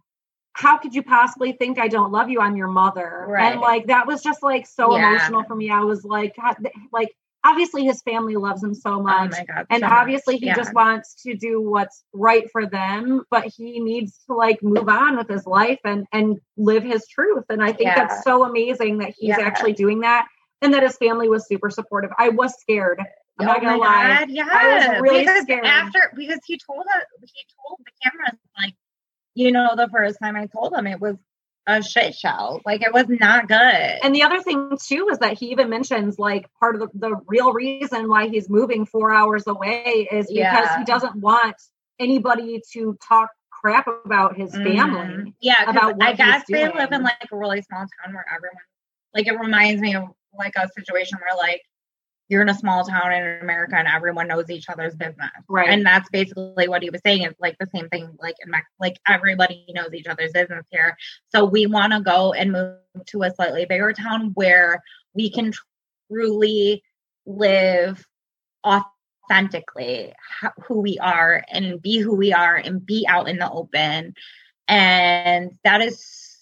[0.54, 2.40] How could you possibly think I don't love you?
[2.40, 3.26] I'm your mother.
[3.28, 3.52] Right.
[3.54, 5.10] And like that was just like so Yeah.
[5.10, 5.70] emotional for me.
[5.70, 6.56] I was like, God,
[6.92, 7.10] like
[7.46, 9.32] obviously his family loves him so Oh much.
[9.32, 9.66] my God.
[9.70, 9.98] and so much.
[10.00, 10.56] obviously he Yeah.
[10.56, 15.18] just wants to do what's right for them but he needs to like move on
[15.18, 17.96] with his life and and live his truth and i think Yeah.
[17.96, 20.26] that's so amazing that he's actually doing that
[20.62, 23.02] and that his family was super supportive i was scared
[23.40, 24.48] i'm not oh gonna my lie God, yeah.
[24.50, 25.66] I was really because scared.
[25.66, 28.74] after because he told us he told the cameras like,
[29.36, 31.16] you know, the first time I told him it was
[31.66, 32.60] a shit show.
[32.66, 33.58] Like it was not good.
[34.04, 37.16] and the other thing too is that he even mentions like part of the, the
[37.28, 40.78] real reason why he's moving four hours away is because Yeah.
[40.80, 41.56] he doesn't want
[42.00, 45.34] anybody to talk crap about his family Mhm.
[45.40, 48.58] Yeah, about I guess they live in like a really small town where everyone
[49.14, 51.62] like it reminds me of like a situation where like
[52.34, 55.30] you're in a small town in America and everyone knows each other's business.
[55.48, 58.50] right And that's basically what he was saying is like the same thing like in
[58.50, 60.98] Mex- like everybody knows each other's business here.
[61.30, 64.82] So we want to go and move to a slightly bigger town where
[65.14, 65.54] we can
[66.12, 66.82] truly
[67.28, 68.04] live
[68.66, 70.14] authentically
[70.66, 74.16] who we are and be who we are and be out in the open.
[74.68, 76.33] And that is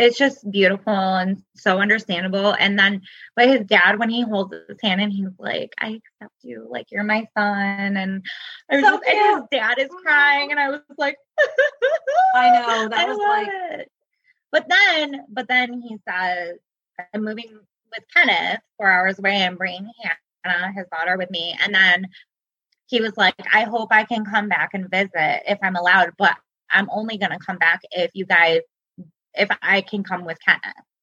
[0.00, 2.54] it's just beautiful and so understandable.
[2.58, 3.02] And then
[3.36, 6.86] but his dad when he holds his hand and he's like, I accept you, like
[6.90, 7.96] you're my son.
[7.96, 8.22] And
[8.70, 11.16] I was So just, and his dad is crying and I was like
[12.34, 13.48] I know, that I was like-
[13.80, 13.92] it.
[14.52, 16.56] But then, but then he says,
[17.14, 17.60] I'm moving
[17.92, 19.88] with Kenneth four hours away and bringing
[20.42, 21.56] Hannah, his daughter, with me.
[21.62, 22.08] And then
[22.86, 26.34] he was like, I hope I can come back and visit if I'm allowed, but
[26.70, 28.60] I'm only going to come back if you guys,
[29.34, 30.62] if I can come with Kenneth.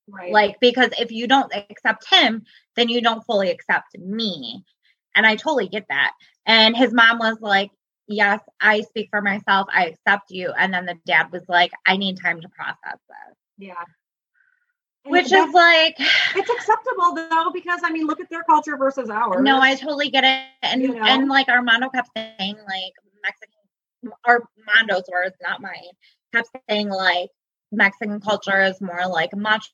[0.10, 2.44] right Like, because if you don't accept him,
[2.76, 4.64] then you don't fully accept me.
[5.16, 6.12] And I totally get that.
[6.46, 7.72] And his mom was like,
[8.10, 9.68] Yes, I speak for myself.
[9.74, 10.54] I accept you.
[10.58, 12.78] And then the dad was like, I need time to process
[13.10, 13.36] this.
[13.58, 13.74] Yeah.
[15.04, 19.10] And Which is like, it's acceptable though, because I mean, look at their culture versus
[19.10, 19.42] ours.
[19.42, 20.46] no, I totally get it.
[20.62, 21.04] And You know?
[21.04, 25.74] and like Armando kept saying, like Mexican Armando's words, not mine,
[26.34, 27.30] kept saying like
[27.72, 29.70] Mexican culture is more like macho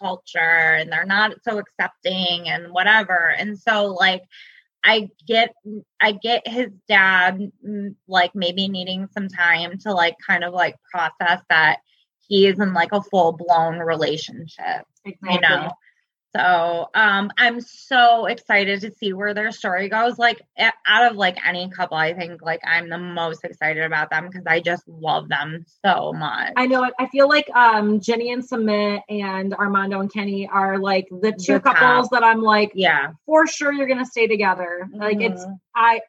[0.00, 3.34] culture and they're not so accepting and whatever.
[3.36, 4.22] And so like
[4.84, 5.54] I get
[6.00, 10.76] I get his dad mm, like maybe needing some time to like kind of like
[10.90, 11.78] process that
[12.26, 15.34] he is in like a full blown relationship exactly.
[15.34, 15.70] you know
[16.34, 20.40] so um i'm so excited to see where their story goes like
[20.86, 24.46] out of like any couple i think like i'm the most excited about them because
[24.46, 26.90] i just love them so much I know.
[26.98, 31.54] I feel like um Jenny and Sumit and Armando and Kenny are like the two
[31.54, 34.88] The couples that I'm like yeah for sure you're gonna stay together.
[34.92, 35.58] Like it's Mhm.
[35.74, 36.00] I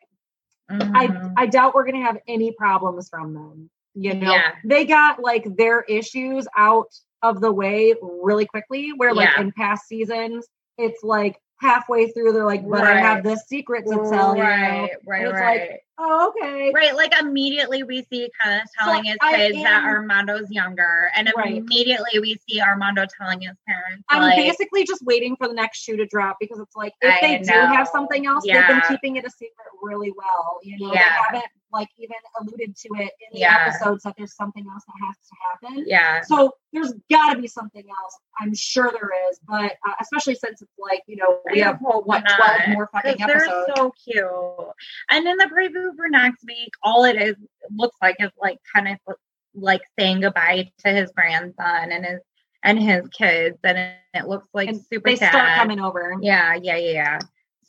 [0.70, 1.34] I Mhm.
[1.38, 3.70] I doubt we're gonna have any problems from them.
[3.96, 4.52] You know, Yeah.
[4.64, 6.88] they got like their issues out
[7.24, 8.92] of the way really quickly.
[8.96, 9.42] Where like Yeah.
[9.42, 13.24] in past seasons, it's like halfway through they're like, but I have Right.
[13.24, 14.44] this secret to tell you.
[14.44, 15.70] right, right, And it's right.
[15.72, 16.72] like, Oh, okay.
[16.74, 21.32] Right, like immediately we see Kenneth So telling his I kids that Armando's younger, and
[21.38, 21.58] Right.
[21.58, 25.84] immediately we see Armando telling his parents, I'm like, basically just waiting for the next
[25.84, 28.82] shoe to drop because it's like if I they do have something else, they've been
[28.88, 30.60] keeping it a secret really well.
[30.64, 31.04] You know, Yeah.
[31.04, 33.66] they haven't like even alluded to it in the Yeah.
[33.68, 35.84] episodes that there's something else that has to happen.
[35.88, 38.18] yeah, So there's got to be something else.
[38.40, 42.24] I'm sure there is, but uh, especially since it's like you know we have what
[42.24, 43.72] not, 12 more fucking 'cause they're episodes.
[43.76, 44.74] so cute.
[45.10, 47.36] And in the preview for next week, all it is
[47.72, 49.16] looks like is like kind of
[49.56, 52.20] like saying goodbye to his grandson and his
[52.64, 55.30] and his kids, and it, it looks like And super they sad.
[55.32, 56.16] start coming over.
[56.22, 57.20] Yeah, yeah, yeah, yeah.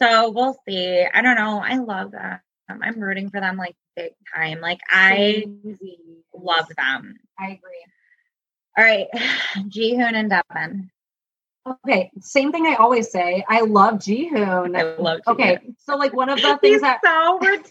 [0.01, 1.05] So we'll see.
[1.13, 1.59] I don't know.
[1.65, 2.43] I love that.
[2.69, 4.61] I'm rooting for them like big time.
[4.61, 5.99] Like I Crazy.
[6.35, 7.17] love them.
[7.39, 7.85] I agree.
[8.77, 9.07] All right,
[9.69, 10.91] Jihoon and Deavan.
[11.87, 13.45] Okay, same thing I always say.
[13.49, 14.77] I love Jihoon.
[14.77, 15.21] I love.
[15.27, 17.71] Okay, so like one of the things that so ridiculous.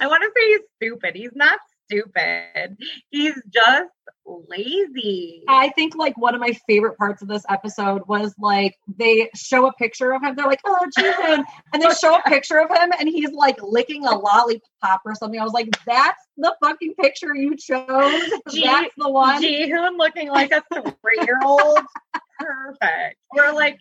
[0.00, 1.14] I want to say he's stupid.
[1.14, 2.76] He's not stupid.
[3.10, 3.90] He's just
[4.26, 5.42] lazy.
[5.48, 9.66] I think like one of my favorite parts of this episode was like they show
[9.66, 10.34] a picture of him.
[10.34, 14.06] They're like, "Oh, Jihoon," and they show a picture of him, and he's like licking
[14.06, 15.38] a lollipop or something.
[15.38, 18.30] I was like, "That's the fucking picture you chose.
[18.50, 21.80] Ji- That's the one." Jihoon looking like a three-year-old.
[22.38, 23.16] Perfect.
[23.32, 23.78] We're like,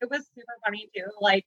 [0.00, 1.06] it was super funny too.
[1.20, 1.46] Like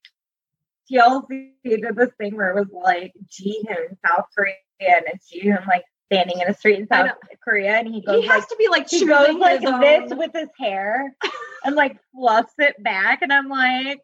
[0.92, 6.40] TLC did this thing where it was like Jihoon, South Korean, and Jihoon like standing
[6.40, 7.12] in a street in South
[7.44, 10.14] Korea, and he goes he like has to be like he goes like own- this
[10.16, 11.16] with his hair
[11.64, 14.00] and like fluffs it back, and I'm like,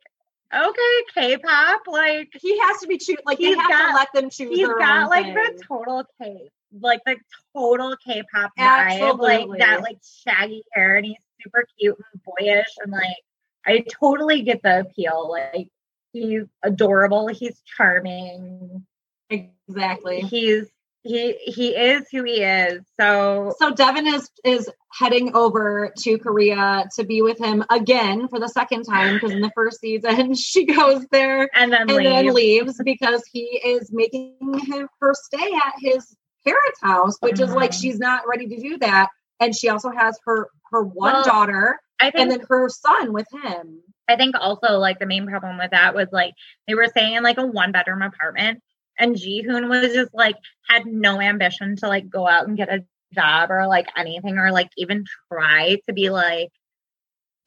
[0.54, 3.18] okay, K-pop, like He has to be choose.
[3.26, 4.50] Like He's have got- to let them choose.
[4.56, 5.34] he's got like thing.
[5.36, 7.18] the total K, like the
[7.56, 12.92] total K-pop vibe, like that like shaggy hair, and he's super cute and boyish, and
[12.92, 13.18] like
[13.66, 15.30] I totally get the appeal.
[15.30, 15.70] Like
[16.14, 18.86] he's adorable, he's charming,
[19.30, 20.22] exactly.
[20.22, 20.68] he's
[21.04, 22.82] he he is who he is.
[23.00, 28.40] So So Deavan is is heading over to Korea to be with him again for
[28.40, 32.34] the second time because in the first season she goes there and then and then
[32.34, 34.36] leaves because he is making
[34.66, 37.82] him, her stay at his parents' house, which is like Mhm.
[37.82, 39.10] she's not ready to do that.
[39.40, 43.14] And she also has her her one Well, daughter I think and then her son
[43.14, 43.82] with him.
[44.08, 46.34] I think also like the main problem with that was like
[46.68, 48.62] they were staying in like a one bedroom apartment
[49.02, 50.36] and Jihoon was just like
[50.68, 54.52] had no ambition to like go out and get a job or like anything or
[54.52, 56.50] like even try to be like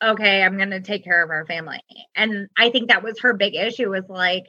[0.03, 1.81] okay I'm gonna take care of our family.
[2.15, 4.45] And I think that was her big issue was like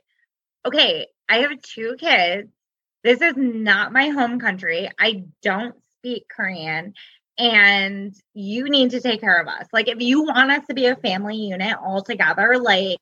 [0.65, 2.49] okay I have two kids.
[3.03, 4.89] This is not my home country.
[4.99, 6.93] I don't speak Korean
[7.37, 9.67] and you need to take care of us.
[9.73, 12.99] Like, if you want us to be a family unit all together, like,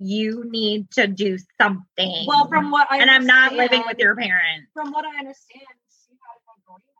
[0.00, 2.24] you need to do something.
[2.26, 4.68] Well, from what I and I'm not living with your parents.
[4.72, 6.90] From what I understand, she had a agreement.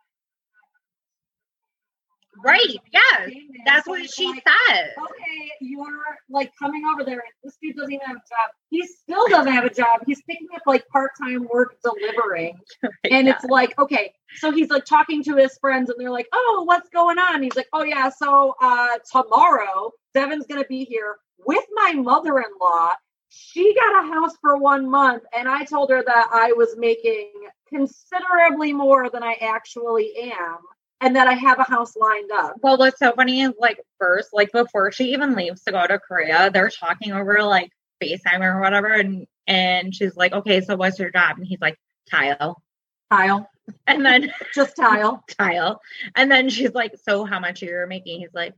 [2.45, 2.77] Right.
[2.93, 3.31] Yes.
[3.67, 4.91] That's what she like, said.
[4.99, 7.21] okay, you're like coming over there.
[7.21, 8.51] and This dude doesn't even have a job.
[8.71, 10.01] He still doesn't have a job.
[10.07, 12.59] He's picking up like part time work delivering.
[13.11, 16.63] And it's like, okay, so he's like talking to his friends and they're like, oh,
[16.67, 17.43] what's going on?
[17.43, 22.39] He's like, oh, yeah, so uh, tomorrow, Deavan's going to be here with my mother
[22.39, 22.93] in law.
[23.29, 27.31] She got a house for one month, and I told her that I was making
[27.69, 30.59] considerably more than I actually am,
[31.01, 32.57] and that I have a house lined up.
[32.63, 35.99] Well, what's so funny is like first, like before she even leaves to go to
[35.99, 37.71] Korea, they're talking over like
[38.03, 41.79] FaceTime or whatever, and and she's like, "Okay, so what's your job?" And he's like,
[42.11, 42.63] "Tile,"
[43.11, 43.49] Tile,
[43.87, 45.25] and then just tile.
[45.39, 45.81] tile,
[46.15, 48.55] and then she's like, "So how much are you making?" He's like,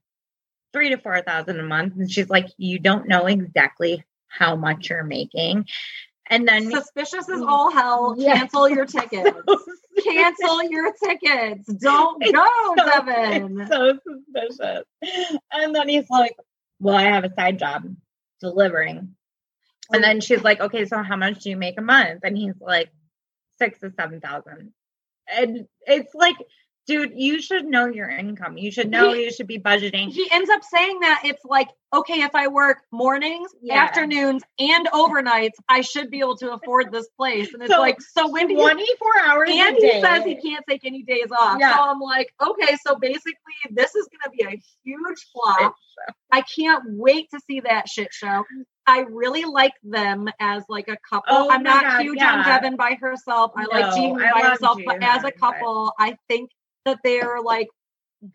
[0.73, 4.91] three to four thousand a month," and she's like, "You don't know exactly how much
[4.91, 5.67] you're making,"
[6.33, 8.15] and then Suspicious as all hell.
[8.19, 8.37] Yeah.
[8.39, 9.39] Cancel your tickets.
[10.05, 11.67] Cancel your tickets.
[11.75, 13.69] Don't It's go, so- Deavan.
[13.69, 14.85] So suspicious.
[15.53, 16.35] And then he's like,
[16.81, 17.85] Well, I have a side job
[18.41, 19.15] delivering.
[19.93, 22.21] And then she's like, Okay, so how much do you make a month?
[22.25, 22.91] And he's like,
[23.59, 24.73] Six to seven thousand.
[25.29, 26.37] And it's like,
[26.87, 28.57] dude, you should know your income.
[28.57, 30.11] You should know you should be budgeting.
[30.11, 33.83] he ends up saying that it's like, okay, if I work mornings, Yeah.
[33.85, 37.53] afternoons, and overnights, I should be able to afford this place.
[37.55, 40.01] And it's So, like, so when do you 24 hours and he day.
[40.01, 41.59] says he can't take any days off.
[41.61, 41.75] Yeah.
[41.75, 43.35] So I'm like, okay, so basically
[43.71, 45.75] this is gonna be a huge flop.
[46.33, 48.45] I can't wait to see that shit show.
[48.87, 51.27] I really like them as like a couple.
[51.29, 52.33] Oh I'm not God, huge yeah.
[52.39, 53.53] on Deavan by herself.
[53.57, 56.51] I like No, Jean by herself, but as a but- couple, I think
[56.85, 57.69] that they're like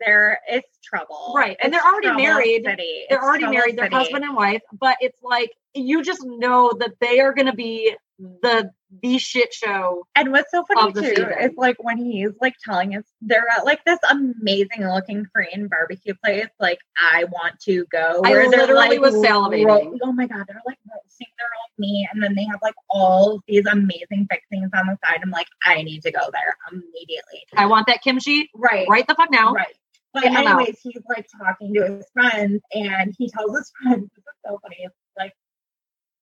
[0.00, 1.32] there is trouble.
[1.34, 2.64] Right, and It's they're already married.
[2.64, 3.06] city.
[3.08, 6.92] They're It's already married, they're husband and wife, but it's like you just know that
[7.00, 8.70] they are going to be the
[9.02, 10.06] the shit show.
[10.16, 11.32] And what's so funny too season.
[11.40, 16.14] is like when he's like telling us they're at like this amazing looking Korean barbecue
[16.24, 16.48] place.
[16.58, 18.22] Like I want to go.
[18.24, 19.66] I where they're, literally like, was salivating.
[19.66, 22.74] ro- oh my god, they're like roasting their own meat, and then they have like
[22.88, 25.20] all these amazing fixings on the side.
[25.22, 27.44] I'm like, I need to go there immediately.
[27.56, 29.52] I want that kimchi Right, right the fuck now.
[29.52, 29.74] right.
[30.14, 34.40] But anyways, he's like talking to his friends, and he tells his friends, "This is
[34.44, 35.34] so funny." It's like,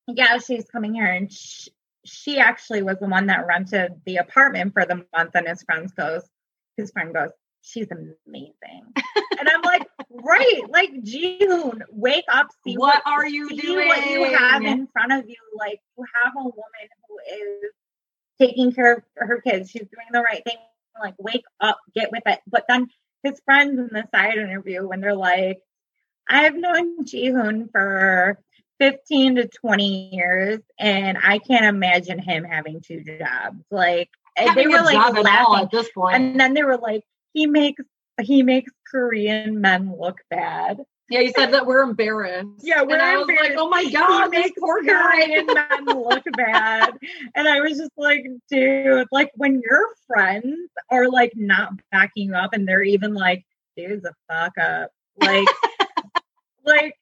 [0.09, 1.71] yeah, she's coming here, and she,
[2.07, 5.30] she actually was the one that rented the apartment for the month.
[5.34, 6.22] And his friends goes,
[6.76, 7.30] his friend goes,
[7.62, 8.92] "She's amazing,"
[9.38, 14.24] and I'm like, "Right, like Jihoon, wake up, see What are you see what you
[14.24, 15.36] have in front of you.
[15.57, 17.70] Like you have a woman who is
[18.38, 19.70] taking care of her kids.
[19.70, 20.57] She's doing the right thing.
[21.00, 22.40] Like wake up, get with it.
[22.46, 22.88] But then
[23.22, 25.61] his friends in the side interview when they're like,
[26.28, 28.38] I've known Jihoon for
[28.79, 33.62] 15 to 20 years and I can't imagine him having two jobs.
[33.70, 35.64] Like and they were like job at all laughing.
[35.64, 35.89] at this.
[36.12, 37.83] And then they were like, he makes
[38.20, 40.81] he makes Korean men look bad.
[41.11, 42.49] yeah, you said that we're embarrassed.
[42.62, 45.27] Yeah, we're and I was like, oh my he god, this poor guy.
[45.27, 46.95] Korean men look bad.
[47.35, 52.35] And I was just like, dude, like when your friends are like not backing you
[52.35, 53.45] up and they're even like,
[53.77, 54.91] dude's a fuck up.
[55.20, 55.49] Like,
[56.64, 56.95] like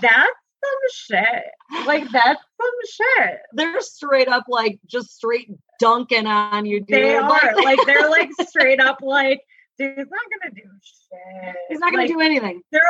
[0.00, 0.30] that's
[0.62, 1.86] some shit.
[1.86, 3.38] Like that's some shit.
[3.52, 6.88] They're straight up like just straight dunking on you, dude.
[6.88, 9.40] They are Like, like they're like straight up like,
[9.78, 11.56] dude's not gonna do shit.
[11.68, 12.62] he's not gonna Like, do anything.
[12.72, 12.82] They're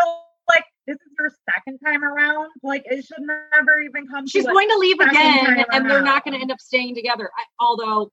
[0.49, 2.51] like, this is your second time around.
[2.63, 3.23] Like it should
[3.55, 4.27] never even come.
[4.27, 7.31] She's to going to leave again, and they're not going to end up staying together.
[7.37, 8.11] I, although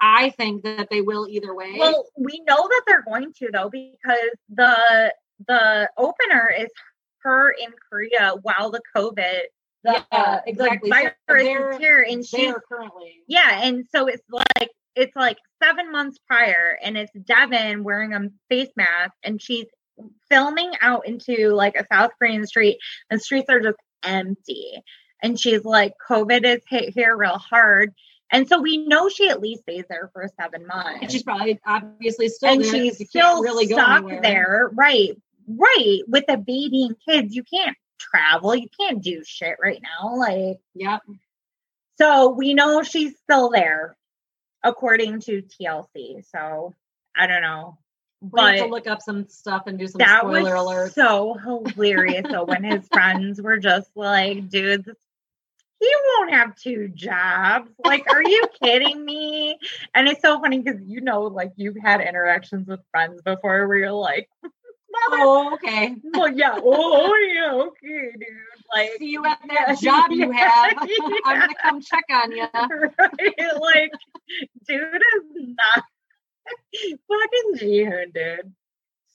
[0.00, 1.76] I think that they will either way.
[1.78, 5.14] Well, we know that they're going to though because the
[5.46, 6.68] the opener is
[7.22, 9.40] her in Korea while the COVID
[9.82, 10.90] the, Yeah, uh, exactly.
[10.90, 13.22] the virus they're is here and she's currently.
[13.26, 18.28] yeah, and so it's like it's like seven months prior, and it's Deavan wearing a
[18.48, 19.66] face mask, and she's
[20.28, 22.78] filming out into like a South Korean street,
[23.10, 24.82] and streets are just empty.
[25.22, 27.92] And she's like, COVID is hit here real hard.
[28.32, 31.00] And so we know she at least stays there for seven months.
[31.02, 34.70] And she's probably obviously still and she's still really stuck there.
[34.72, 35.10] Right.
[35.48, 36.00] Right.
[36.06, 38.54] With a baby and kids, you can't travel.
[38.54, 40.16] You can't do shit right now.
[40.16, 41.02] Like, Yep.
[41.98, 43.96] so we know she's still there,
[44.62, 46.24] according to TLC.
[46.30, 46.74] So
[47.16, 47.78] I don't know.
[48.36, 50.92] Have to But look up some stuff and do some that was spoiler alerts.
[50.92, 52.26] so hilarious.
[52.30, 54.96] so when his friends were just like, dude, this-
[55.82, 57.70] he won't have two jobs.
[57.82, 59.58] Like, are you kidding me?
[59.94, 63.78] And it's so funny because you know, like you've had interactions with friends before where
[63.78, 64.28] you're like,
[64.92, 65.94] Mother, Oh, okay.
[66.14, 68.26] well, yeah, oh, oh yeah, okay, dude.
[68.74, 70.74] Like, See you at that yeah, job you have.
[71.24, 72.46] I'm gonna come check on you.
[72.52, 73.60] right?
[73.60, 73.92] Like,
[74.66, 75.84] dude is not
[76.82, 78.52] fucking Jihoon, dude.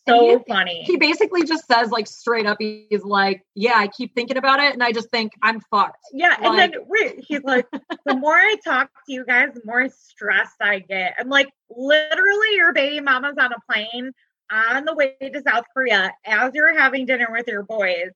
[0.08, 0.84] So he- funny.
[0.84, 4.72] He basically just says like straight up, he's like, "Yeah, I keep thinking about it,
[4.74, 7.66] and I just think I'm fucked." yeah, and like- then wait, he's like,
[8.06, 11.16] the more I talk to you guys, the more stressed I get.
[11.20, 14.12] I'm like, literally, your baby mama's on a plane
[14.52, 18.12] on the way to South Korea as you're having dinner with your boys,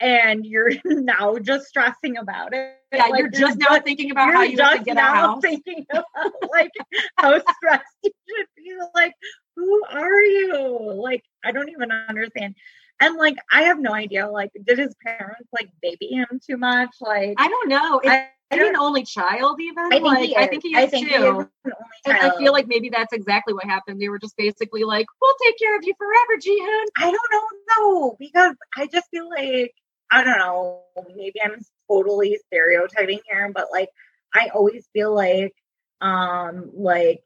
[0.00, 2.76] and you're now just stressing about it.
[2.92, 5.86] Yeah, Like, you're just now thinking about how you're have to just get now thinking
[5.90, 6.72] about like
[7.16, 8.72] how stressed you should be.
[8.94, 9.14] Like,
[9.56, 10.92] who are you?
[10.94, 12.56] Like, I don't even understand.
[13.00, 14.28] And like, I have no idea.
[14.28, 16.90] Like, did his parents like baby him too much?
[17.00, 18.00] Like, I don't know.
[18.00, 19.84] Is I- I he an only child even?
[19.86, 20.48] I think like, he I is.
[20.48, 21.14] think he I is think too.
[21.14, 21.74] he is
[22.04, 24.00] and I feel like maybe that's exactly what happened.
[24.00, 27.46] They were just basically like, "We'll take care of you forever, Jihoon." I don't know
[27.76, 29.72] though, because I just feel like
[30.10, 30.82] I don't know.
[31.14, 33.88] Maybe I'm totally stereotyping here, but like
[34.34, 35.54] I always feel like
[36.00, 37.22] um like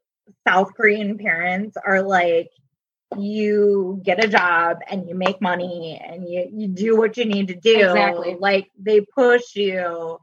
[0.47, 2.51] South Korean parents are like
[3.19, 7.49] you get a job and you make money and you you do what you need
[7.49, 7.77] to do.
[7.81, 8.37] Exactly.
[8.39, 10.19] Like they push you.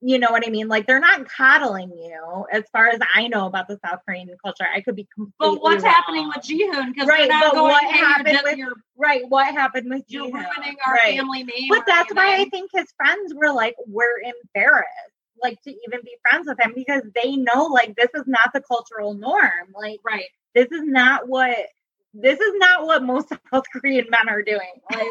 [0.00, 0.66] You know what I mean?
[0.66, 2.44] Like they're not coddling you.
[2.52, 5.62] As far as I know about the South Korean culture, I could be completely But
[5.62, 5.92] what's wrong.
[5.94, 6.92] happening with Jihoon?
[6.92, 7.70] Because Right, but going.
[7.70, 9.22] what hey, happened with- you're, Right.
[9.28, 11.16] What happened with you're ruining our Right.
[11.16, 11.68] family name.
[11.68, 14.88] But that's why I think his friends were like, we're embarrassed,
[15.42, 18.60] like to even be friends with him because they know like this is not the
[18.60, 19.72] cultural norm.
[19.74, 20.26] Like right.
[20.54, 21.56] this is not what
[22.12, 24.72] this is not what most South Korean men are doing.
[24.92, 25.06] Like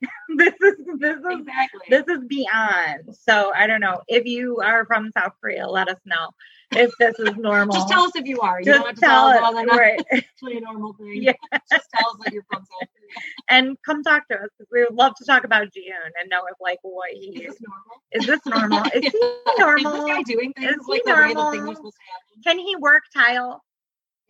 [0.36, 1.80] this is this is Exactly.
[1.90, 3.14] this is beyond.
[3.14, 4.00] So I don't know.
[4.08, 6.30] If you are from South Korea, let us know
[6.74, 7.74] if this is normal.
[7.76, 8.60] Just tell us if you are.
[8.60, 10.00] You Just don't have to tell us us, all right.
[10.12, 11.22] actually a normal thing.
[11.22, 11.32] Yeah.
[11.70, 13.22] Just tell us that you're from South Korea.
[13.50, 15.84] and come talk to us we would love to talk about June
[16.18, 17.58] and know if like what he Is is.
[17.58, 18.00] this normal?
[18.12, 18.84] Is this normal?
[18.94, 19.92] Is he Is normal?
[19.92, 21.52] this guy doing things Is he like the normal?
[21.52, 22.42] thing was supposed to happen?
[22.42, 23.62] Can he work tile?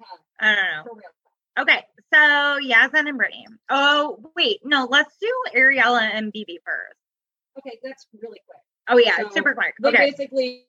[0.01, 0.07] Yeah,
[0.41, 1.01] I don't know.
[1.59, 1.83] Okay,
[2.13, 3.45] so Yazan and Brittany.
[3.69, 6.97] Oh wait, no, let's do Ariela and BB first.
[7.59, 8.59] Okay, that's really quick.
[8.89, 9.75] Oh yeah, So, super quick.
[9.79, 10.67] But Okay, basically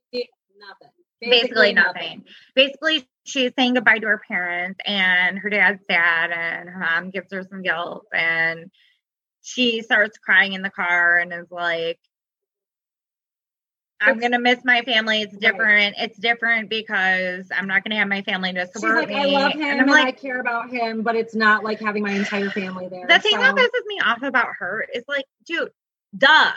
[0.59, 0.89] nothing.
[1.21, 2.25] basically nothing.
[2.55, 7.31] Basically, she's saying goodbye to her parents, and her dad's sad, and her mom gives
[7.31, 8.69] her some guilt, and
[9.41, 11.99] she starts crying in the car and is like,
[14.05, 15.21] I'm gonna miss my family.
[15.21, 15.41] It's Right.
[15.41, 15.95] different.
[15.99, 19.15] It's different because I'm not gonna have my family to She's support like, me.
[19.15, 22.03] I love him and and, like, I care about him, but it's not like having
[22.03, 23.05] my entire family there.
[23.07, 25.71] the thing so- that pisses me off about her is like, dude,
[26.17, 26.51] duh.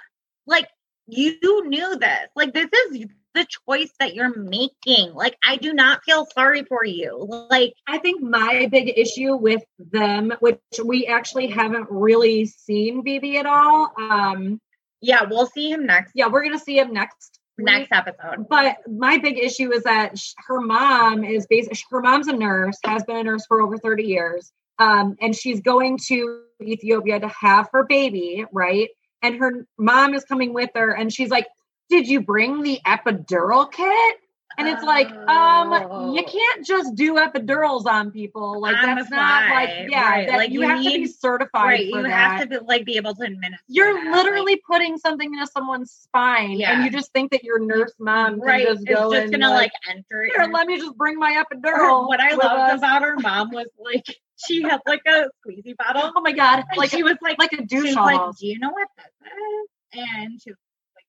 [0.46, 0.68] Like
[1.06, 2.28] you knew this.
[2.36, 5.12] Like this is the choice that you're making.
[5.12, 7.26] Like I do not feel sorry for you.
[7.50, 13.36] Like I think my big issue with them, which we actually haven't really seen BB
[13.36, 13.92] at all.
[13.98, 14.60] Um,
[15.02, 18.48] yeah, we'll see him next yeah, we're gonna see him next next episode.
[18.48, 22.78] But my big issue is that sh- her mom is basically her mom's a nurse,
[22.84, 24.52] has been a nurse for over 30 years.
[24.78, 28.90] Um, and she's going to Ethiopia to have her baby, right?
[29.22, 31.46] And her mom is coming with her, and she's like,
[31.88, 34.16] Did you bring the epidural kit?
[34.58, 35.72] And it's like, um,
[36.14, 36.24] you Oh.
[36.26, 38.60] can't just do epidurals on people.
[38.60, 40.26] Like On that's not like, yeah, right.
[40.28, 42.10] that Like, you, you have to be certified right, you that.
[42.10, 43.64] have to be, like be able to administer.
[43.68, 46.72] You're that, like- literally putting something into someone's spine, Yeah.
[46.72, 48.66] and you just think that your nurse mom can right.
[48.66, 50.32] just it's just gonna like, enter it.
[50.36, 52.08] here, let me just bring my epidural.
[52.08, 52.42] what I loved
[52.72, 54.04] us." about her mom was like
[54.36, 56.12] she had like a squeezy bottle.
[56.16, 58.88] oh my god, like she was like, like a douche like, "Do you know what
[58.96, 59.68] this is?"
[60.10, 60.58] And she was
[60.94, 61.04] like,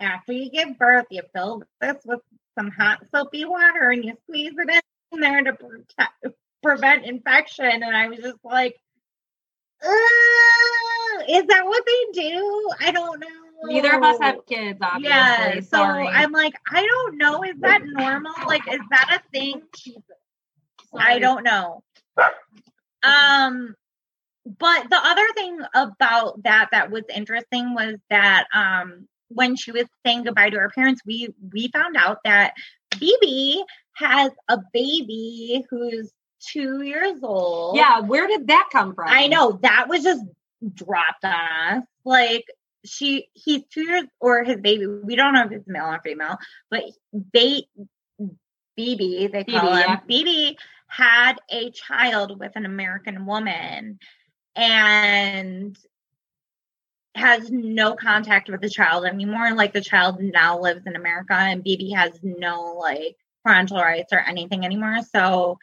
[0.00, 2.20] "After you give birth, you fill this with
[2.58, 6.26] some hot soapy water and you squeeze it in there to protect,
[6.62, 8.76] prevent infection." And I was just like,
[9.82, 12.70] "Is that what they do?
[12.80, 13.26] I don't know."
[13.62, 15.08] Neither of us have kids, obviously.
[15.10, 16.06] Yeah, so Sorry.
[16.06, 17.44] I'm like, I don't know.
[17.44, 18.32] Is that normal?
[18.46, 19.62] Like, is that a thing?
[20.94, 21.82] I don't know.
[23.02, 23.74] Um,
[24.46, 29.86] but the other thing about that that was interesting was that um when she was
[30.04, 32.52] saying goodbye to her parents, we we found out that
[32.92, 33.62] BB
[33.94, 37.76] has a baby who's two years old.
[37.76, 39.08] Yeah, where did that come from?
[39.08, 40.24] I know that was just
[40.74, 41.84] dropped on us.
[42.04, 42.44] Like
[42.84, 44.86] she, he's two years or his baby.
[44.86, 46.36] We don't know if it's male or female,
[46.70, 46.84] but
[47.32, 47.64] they,
[48.78, 50.00] BB, they call BB, him yeah.
[50.08, 50.56] BB,
[50.86, 53.98] had a child with an American woman,
[54.56, 55.78] and
[57.14, 59.54] has no contact with the child anymore.
[59.54, 64.20] Like the child now lives in America, and BB has no like parental rights or
[64.20, 64.98] anything anymore.
[65.14, 65.58] So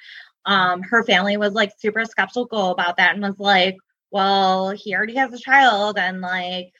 [0.45, 3.77] um her family was like super skeptical about that and was like
[4.11, 6.73] well he already has a child and like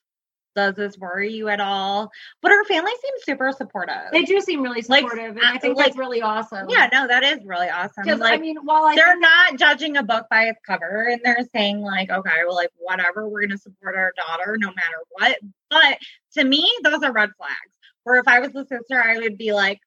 [0.58, 4.12] does this worry you at all but her family seems super supportive.
[4.12, 6.68] They do seem really Like, supportive, and I think like- that's really awesome.
[6.70, 9.96] yeah no that is really awesome because like I mean, while I they're not judging
[9.96, 13.58] a book by its cover and they're saying like okay well like whatever we're gonna
[13.58, 15.38] support our daughter no matter what
[15.70, 15.98] but
[16.34, 17.56] to me those are red flags
[18.04, 19.80] where if i was the sister i would be like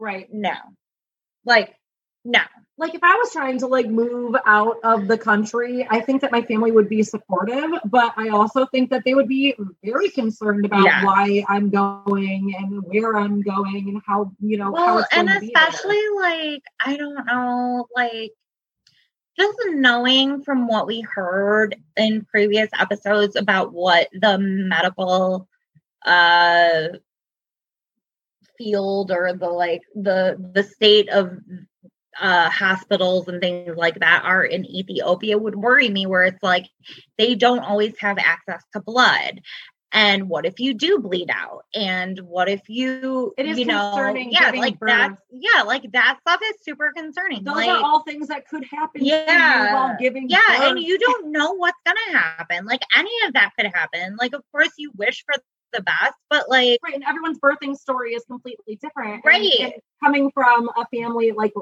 [0.00, 0.54] right, no.
[1.44, 1.74] Like
[2.28, 2.42] no
[2.78, 6.32] like if I was trying to like move out of the country, I think that
[6.32, 9.54] my family would be supportive, but I also think that they would be
[9.84, 11.04] very concerned about Yeah.
[11.04, 15.38] why I'm going and where I'm going and how you know how well and to
[15.40, 18.32] be especially like i don't know like
[19.38, 25.48] just knowing from what we heard in previous episodes about what the medical
[26.04, 26.88] uh
[28.58, 31.38] field or the like the the state of
[32.20, 36.66] uh hospitals and things like that are in Ethiopia would worry me where it's like
[37.18, 39.40] they don't always have access to blood
[39.92, 43.92] and what if you do bleed out and what if you It is you know
[43.94, 44.88] concerning yeah like birth.
[44.88, 48.64] that yeah like that stuff is super concerning Those like, are all things that could
[48.70, 49.72] happen Yeah.
[49.72, 53.70] while giving yeah and you don't know what's gonna happen like any of that could
[53.72, 55.34] happen like of course you wish for
[55.72, 59.60] the best but like right and everyone's birthing story is completely different And- Right.
[59.60, 59.72] and
[60.04, 61.52] coming from a family like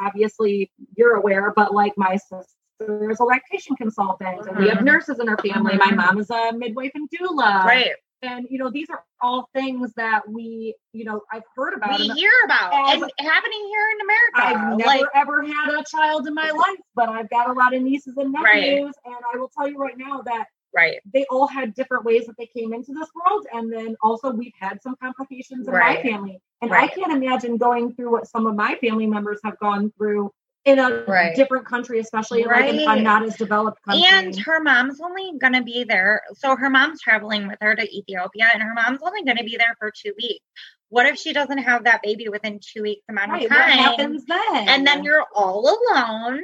[0.00, 4.84] obviously you're aware but like my sister is a lactation consultant and we have Mhm.
[4.84, 5.96] nurses in our family my Mhm.
[5.96, 7.92] mom is a midwife and doula right
[8.22, 11.98] And you know, these are all things that we, you know, I've heard about.
[11.98, 14.58] we hear about as- and happening here in America.
[14.60, 17.72] I've never like, ever had a child in my life, but I've got a lot
[17.72, 18.72] of nieces and Right.
[18.72, 20.98] nephews, and I will tell you right now that right.
[21.12, 24.52] they all had different ways that they came into this world, and then also we've
[24.58, 25.96] had some complications in Right.
[26.04, 26.90] my family, and Right.
[26.90, 30.32] I can't imagine going through what some of my family members have gone through
[30.66, 31.34] in a Right.
[31.34, 34.06] different country, especially like in a not as developed country.
[34.12, 36.22] And her mom's only going to be there.
[36.34, 39.56] So her mom's traveling with her to Ethiopia, and her mom's only going to be
[39.56, 40.44] there for two weeks.
[40.90, 44.24] What if she doesn't have that baby within two weeks amount right, of what happens
[44.26, 44.68] then?
[44.68, 46.42] and then you're all alone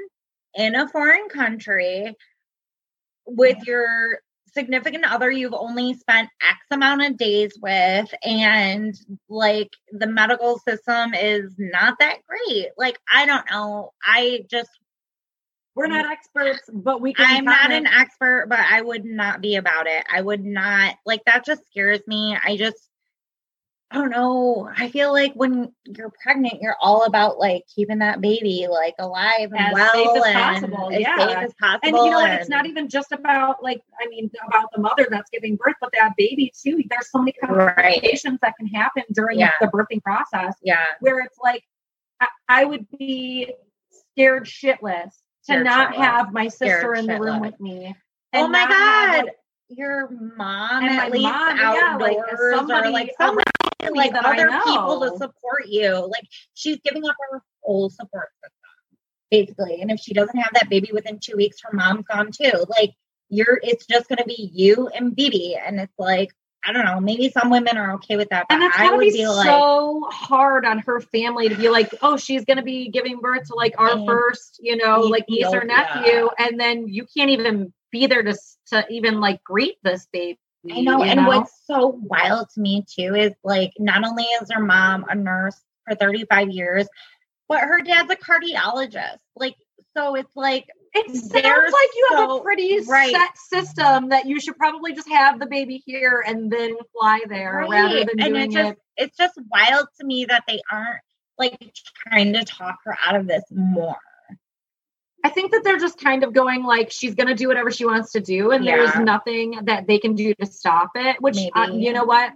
[0.54, 2.14] in a foreign country
[3.26, 4.20] with your
[4.56, 8.94] significant other you've only spent x amount of days with and
[9.28, 12.68] like the medical system is not that great.
[12.76, 13.92] Like i don't know.
[14.02, 14.70] I just
[15.74, 17.26] we're not experts, but we can.
[17.28, 20.04] i'm not an expert but i would not be about it.
[20.12, 22.36] I would not like that just scares me.
[22.42, 22.88] I just
[23.92, 24.68] I don't know.
[24.76, 29.52] I feel like when you're pregnant, you're all about like keeping that baby like alive
[29.52, 30.34] and As well safe as and
[30.72, 31.40] possible, yeah.
[31.44, 31.80] as possible.
[31.84, 32.32] And you know what?
[32.32, 35.92] It's not even just about like I mean about the mother that's giving birth, but
[35.92, 36.82] that baby too.
[36.90, 37.76] There's so many Right.
[37.76, 39.52] complications that can happen during Yeah.
[39.60, 41.62] the birthing process yeah, where it's like
[42.20, 43.52] I, I would be
[43.90, 45.12] scared shitless to
[45.44, 45.96] Scared not shitless.
[45.98, 47.94] have my sister Scared in the room with me.
[48.34, 49.24] Oh my not have, god.
[49.26, 49.36] like,
[49.68, 52.18] Your mom And at my least mom, yeah, like,
[52.50, 53.44] somebody or like somebody
[53.92, 56.06] me like other people to support you.
[56.06, 58.50] Like she's giving up her whole support system,
[59.30, 59.80] basically.
[59.80, 62.64] And if she doesn't have that baby within two weeks, her mom's gone too.
[62.68, 62.94] Like
[63.28, 66.32] you're, it's just gonna be you and Bibi, and it's like
[66.66, 67.00] I don't know.
[67.00, 69.26] Maybe some women are okay with that, but and that's I gotta would be, be,
[69.26, 73.46] like, so hard on her family to be like, oh, she's gonna be giving birth
[73.48, 77.72] to like our first, you know, like niece or nephew, and then you can't even
[77.92, 78.36] be there to
[78.68, 80.40] to even like greet this baby.
[80.72, 81.02] I know.
[81.02, 85.14] And what's so wild to me too is like not only is her mom a
[85.14, 86.88] nurse for 35 years,
[87.48, 89.18] but her dad's a cardiologist.
[89.36, 89.54] Like,
[89.96, 93.12] so it's like, it sounds like you have a pretty right.
[93.14, 97.66] set system that you should probably just have the baby here and then fly there
[97.68, 98.06] rather Right.
[98.06, 98.78] than and doing it's just it.
[98.96, 101.00] it's just wild to me that they aren't
[101.38, 101.58] like
[102.08, 103.96] trying to talk her out of this more.
[105.26, 107.84] I think that they're just kind of going like she's going to do whatever she
[107.84, 111.20] wants to do, and there's nothing that they can do to stop it.
[111.20, 112.32] Which uh, you know what,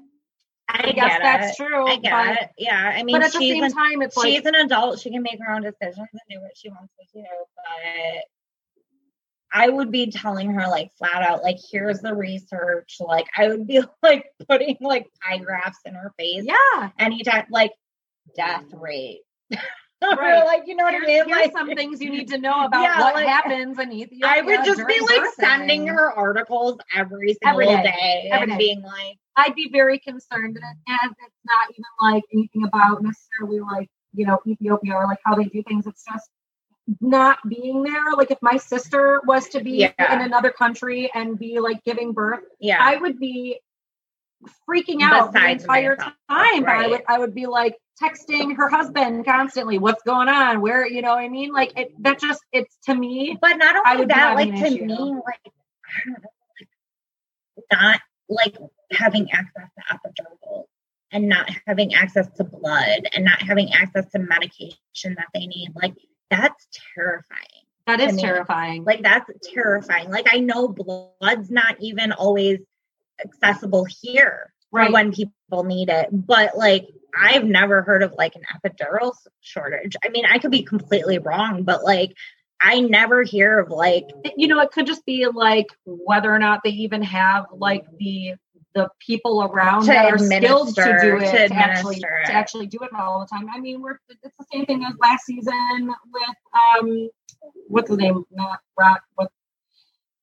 [0.69, 1.63] I, I, guess that's it.
[1.63, 1.87] true.
[1.87, 2.51] I get but, it.
[2.59, 2.93] Yeah.
[2.97, 4.99] I mean, but at the same an, time, it's she's like an adult.
[4.99, 7.27] She can make her own decisions and do what she wants to do.
[7.57, 8.25] But
[9.53, 12.97] I would be telling her like flat out, like, here's the research.
[12.99, 16.91] Like, I would be like putting like pie graphs in her face yeah.
[16.99, 17.71] anytime, like
[18.35, 19.21] death rate.
[20.17, 20.45] Right.
[20.45, 21.29] like, you know what Here's, I mean?
[21.29, 24.27] here's Like, some things you need to know about Yeah, what like, happens in Ethiopia.
[24.27, 25.35] I would just be like birthing.
[25.35, 27.83] sending her articles every Every single day.
[27.83, 28.59] day, Every and day.
[28.59, 33.61] being like, I'd be very concerned, and and it's not even like anything about necessarily
[33.61, 35.87] like you know Ethiopia or like how they do things.
[35.87, 36.29] It's just
[37.01, 38.13] not being there.
[38.17, 40.15] Like if my sister was to be Yeah.
[40.15, 43.61] in another country and be like giving birth, yeah, I would be
[44.69, 46.15] freaking out the entire time.
[46.29, 50.61] But I would I would be like texting her husband constantly, "What's going on?
[50.61, 53.37] Where you know what I mean?" Like it that just it's to me.
[53.41, 54.85] But not I only would that, like to issue.
[54.85, 58.57] me, like I don't know, like not like
[58.93, 60.65] having access to epidural
[61.13, 65.73] and not having access to blood and not having access to medication that they need.
[65.75, 65.95] Like
[66.31, 67.47] that's terrifying.
[67.87, 68.23] That is me.
[68.23, 68.85] terrifying.
[68.85, 70.11] Like that's terrifying.
[70.11, 72.61] Like I know blood's not even always
[73.25, 74.93] accessible here Right.
[74.93, 76.87] when people need it, but like
[77.21, 79.97] I've never heard of like an epidural shortage.
[80.05, 82.13] I mean, I could be completely wrong, but like
[82.61, 84.05] I never hear of like
[84.37, 88.35] you know, it could just be like whether or not they even have like the
[88.75, 92.67] the people around that are skilled to do it to to, actually administer to actually
[92.69, 93.49] do it all the time.
[93.53, 96.37] I mean, we're it's the same thing as last season with
[96.79, 97.09] um
[97.67, 98.25] what's the name?
[98.31, 99.03] Not Rock.
[99.17, 99.33] What?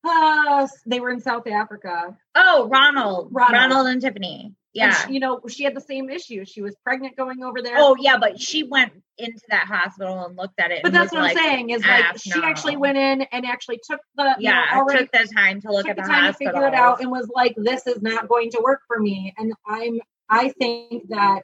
[0.04, 2.16] Uh, they were in South Africa.
[2.34, 3.52] Oh, Ronald, Ronald.
[3.52, 4.44] Ronald, and Tiffany.
[4.44, 4.92] And Yeah.
[5.06, 6.44] she- you know, she had the same issue.
[6.44, 7.76] She was pregnant going over there.
[7.78, 10.82] oh, yeah, but she went into that hospital and looked at it.
[10.84, 14.00] but that's what I'm saying is like "Ah, she actually went in and actually took
[14.14, 16.32] the you know, Yeah, already took the time to look took at the the, time
[16.32, 19.34] to figure it out and was like, this is not going to work for me.
[19.36, 21.42] And I'm I think that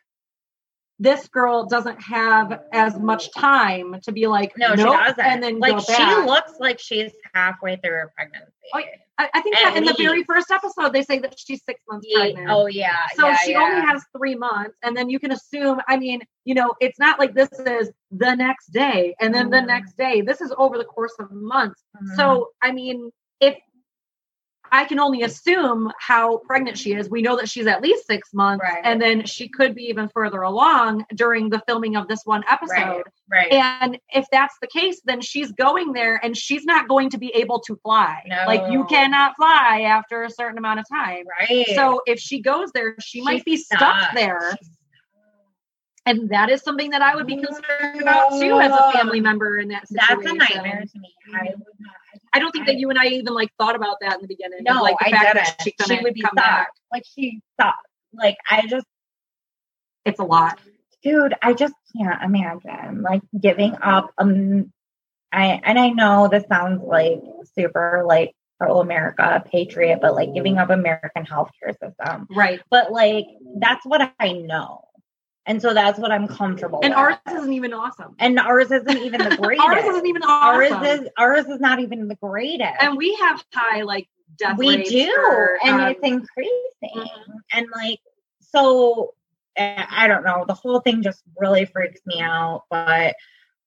[0.98, 5.20] this girl doesn't have as much time to be like, no, nope, she doesn't.
[5.24, 8.52] and then like she looks like she's halfway through her pregnancy.
[8.72, 8.80] Oh,
[9.18, 12.06] I, I think that in the very first episode they say that she's six months
[12.08, 12.48] Yeah, pregnant.
[12.50, 12.96] oh yeah.
[13.16, 13.60] So yeah, she yeah.
[13.60, 15.80] only has three months, and then you can assume.
[15.88, 19.58] I mean, you know, it's not like this is the next day and then the
[19.58, 19.66] Mhm.
[19.66, 20.20] next day.
[20.20, 21.82] This is over the course of months.
[21.96, 22.16] Mhm.
[22.16, 23.56] So, I mean, if
[24.72, 27.08] I can only assume how pregnant she is.
[27.08, 28.80] We know that she's at least six months, Right.
[28.84, 33.04] and then she could be even further along during the filming of this one episode.
[33.30, 33.52] Right.
[33.52, 37.28] And if that's the case, then she's going there and she's not going to be
[37.36, 38.22] able to fly.
[38.26, 38.44] No.
[38.46, 41.24] Like you cannot fly after a certain amount of time.
[41.38, 41.66] right.
[41.74, 44.56] So if she goes there, she might be stuck there.
[46.06, 49.58] And that is something that I would be concerned about too as a family member
[49.58, 50.36] in that situation.
[50.38, 51.14] That's a nightmare to me.
[51.34, 51.94] I would not.
[52.34, 54.58] I don't think that you and I even like thought about that in the beginning.
[54.62, 55.46] No, like the I fact didn't.
[55.46, 56.44] that she, She, would be come stuck.
[56.44, 56.68] back.
[56.92, 57.76] Like she stuck.
[58.12, 58.86] Like I just,
[60.04, 60.58] It's a lot.
[61.02, 64.10] dude, I just can't imagine like giving up.
[64.18, 64.72] Um,
[65.32, 67.20] I and I know this sounds like
[67.56, 72.26] super like pro America patriot, but like giving up American healthcare system.
[72.30, 72.60] Right.
[72.70, 73.26] But like
[73.58, 74.84] that's what I know,
[75.46, 76.80] and so that's what I'm comfortable.
[76.82, 76.98] And with.
[76.98, 78.14] ours isn't even awesome.
[78.18, 79.66] and ours isn't even the greatest.
[79.66, 80.78] Ours isn't even awesome.
[80.78, 82.74] Ours is ours is not even the greatest.
[82.80, 87.36] and we have high like death we do for, and um, it's increasing mhm.
[87.52, 88.00] and like
[88.40, 89.14] so
[89.56, 93.14] uh, i don't know the whole thing just really freaks me out but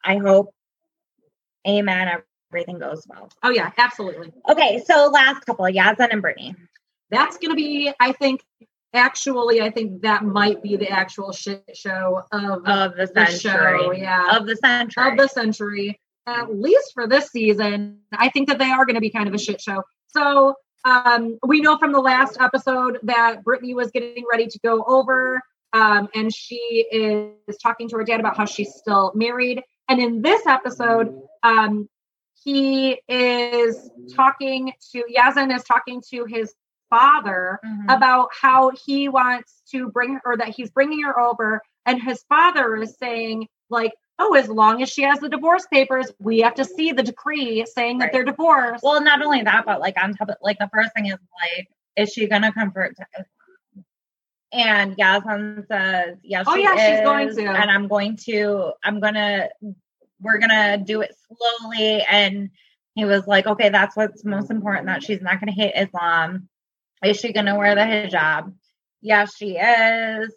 [0.04, 0.54] i hope
[1.66, 2.22] amen
[2.52, 4.34] everything goes well oh yeah, absolutely.
[4.50, 6.54] okay so last couple yazan and brittany
[7.10, 8.44] That's gonna be, I think,
[8.94, 13.80] actually, I think that might be the actual shit show of of the the century
[13.80, 13.92] show.
[13.92, 14.38] Yeah.
[14.38, 18.00] of the century of the century, at least for this season.
[18.12, 19.84] I think that they are going to be kind of a shit show.
[20.08, 24.84] So um, we know from the last episode that Brittany was getting ready to go
[24.86, 25.42] over,
[25.74, 29.62] um, and she is talking to her dad about how she's still married.
[29.90, 31.90] And in this episode, um,
[32.44, 36.54] he is talking to Yazan is talking to his
[36.90, 37.86] father Mhm.
[37.96, 42.24] about how he wants to bring her or that he's bringing her over and his
[42.24, 46.56] father is saying like oh as long as she has the divorce papers we have
[46.56, 50.14] to see the decree saying that they're divorced well not only that but like on
[50.14, 53.26] top of like the first thing is like is she gonna convert to Islam?
[54.54, 57.44] and Yazan says, yes, Oh, yeah, she's going to.
[57.44, 59.50] And I'm going to, I'm gonna,
[60.22, 62.02] we're gonna do it slowly.
[62.10, 62.50] And
[62.96, 66.48] he was like, okay, that's what's most important, that she's not gonna hate Islam.
[67.04, 68.54] Is she gonna wear the hijab?
[69.02, 70.34] Yes, she is.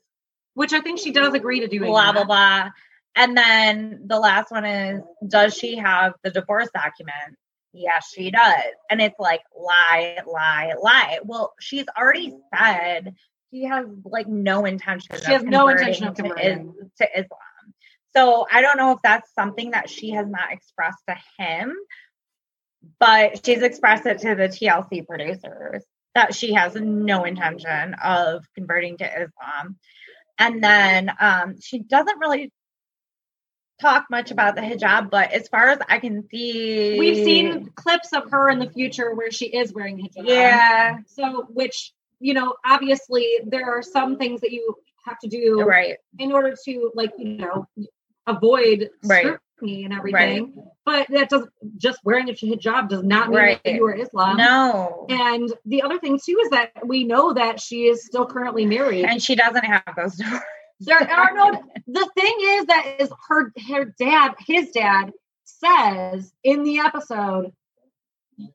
[0.54, 1.80] which i think she does agree to do.
[1.80, 2.70] Blah, blah, blah.
[3.16, 7.36] And then the last one is, does she have the divorce document?
[7.72, 8.72] Yes, she does.
[8.88, 11.18] And it's like lie, lie, lie.
[11.24, 13.14] Well, she's already said
[13.50, 15.16] she has like no intention.
[15.24, 16.74] She has no intention of converting.
[16.80, 17.40] Is- to Islam.
[18.12, 21.74] So I don't know if that's something that she has not expressed to him,
[22.98, 25.84] but she's expressed it to the TLC producers
[26.20, 29.76] that she has no intention of converting to Islam.
[30.38, 32.52] And then um, she doesn't really
[33.80, 38.12] talk much about the hijab, but as far as I can see, we've seen clips
[38.12, 42.54] of her in the future where she is wearing hijab Yeah, so which you know
[42.64, 44.74] obviously there are some things that you
[45.06, 45.96] have to do right.
[46.18, 47.66] in order to like you know
[48.30, 49.26] avoid Right.
[49.58, 50.54] scrutiny and everything
[50.86, 53.60] but that doesn't just wearing a hijab does not mean Right.
[53.64, 55.06] that you are islam no.
[55.10, 59.04] and the other thing too is that we know that she is still currently married
[59.04, 60.40] And she doesn't have those doors.
[60.80, 65.12] there are no the thing is that is her her dad his dad
[65.44, 67.52] says in the episode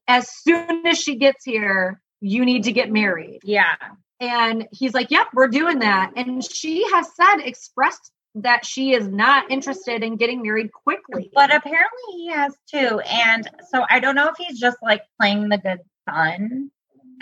[0.08, 3.76] as soon as she gets here you need to get married Yeah.
[4.20, 6.14] and he's like, Yep, we're doing that.
[6.16, 11.32] And she has said, expressed that she is not interested in getting married quickly.
[11.34, 13.00] But apparently he has too.
[13.00, 15.80] And so I don't know if he's just like playing the good
[16.10, 16.70] son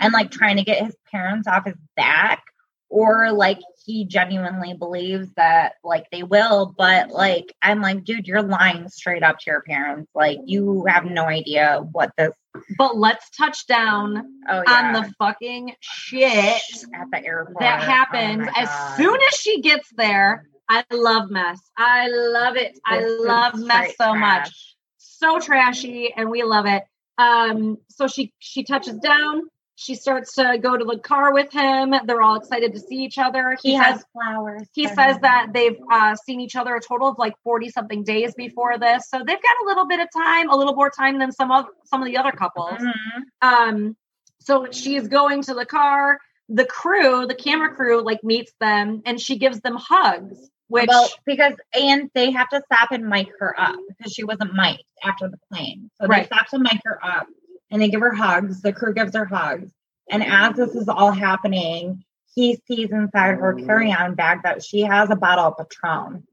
[0.00, 2.42] and like trying to get his parents off his back
[2.88, 6.74] or like he genuinely believes that like they will.
[6.76, 10.10] But like, I'm like, dude, you're lying straight up to your parents.
[10.14, 12.32] Like, you have no idea what this,
[12.78, 16.62] but let's touch down oh, on the fucking shit
[16.94, 17.58] at the airport.
[17.60, 20.48] that Oh happens my as soon as she gets there.
[20.68, 21.60] I love mess.
[21.76, 22.78] I love it.
[22.86, 24.76] I This is love mess so much.
[24.98, 26.84] So trashy, and we love it.
[27.18, 29.42] Um, so she she touches down.
[29.76, 31.94] She starts to go to the car with him.
[32.06, 33.56] They're all excited to see each other.
[33.60, 34.68] He, He, has says flowers.
[34.72, 35.22] he says him.
[35.22, 39.08] that they've uh, seen each other a total of like 40 something days before this
[39.10, 41.66] so they've got a little bit of time a little more time than some of
[41.84, 43.22] some of the other couples Mhm.
[43.42, 43.96] um
[44.40, 49.20] so she's going to the car the crew the camera crew like meets them and
[49.20, 50.38] she gives them hugs
[50.74, 54.52] which well, because and they have to stop and mic her up because she wasn't
[54.54, 55.90] mic'd after the plane.
[56.00, 56.28] So Right.
[56.28, 57.26] they stop to mic her up
[57.70, 58.60] and they give her hugs.
[58.62, 59.70] The crew gives her hugs.
[60.10, 62.04] And as this is all happening,
[62.34, 66.24] he sees inside her carry-on bag that she has a bottle of Patron.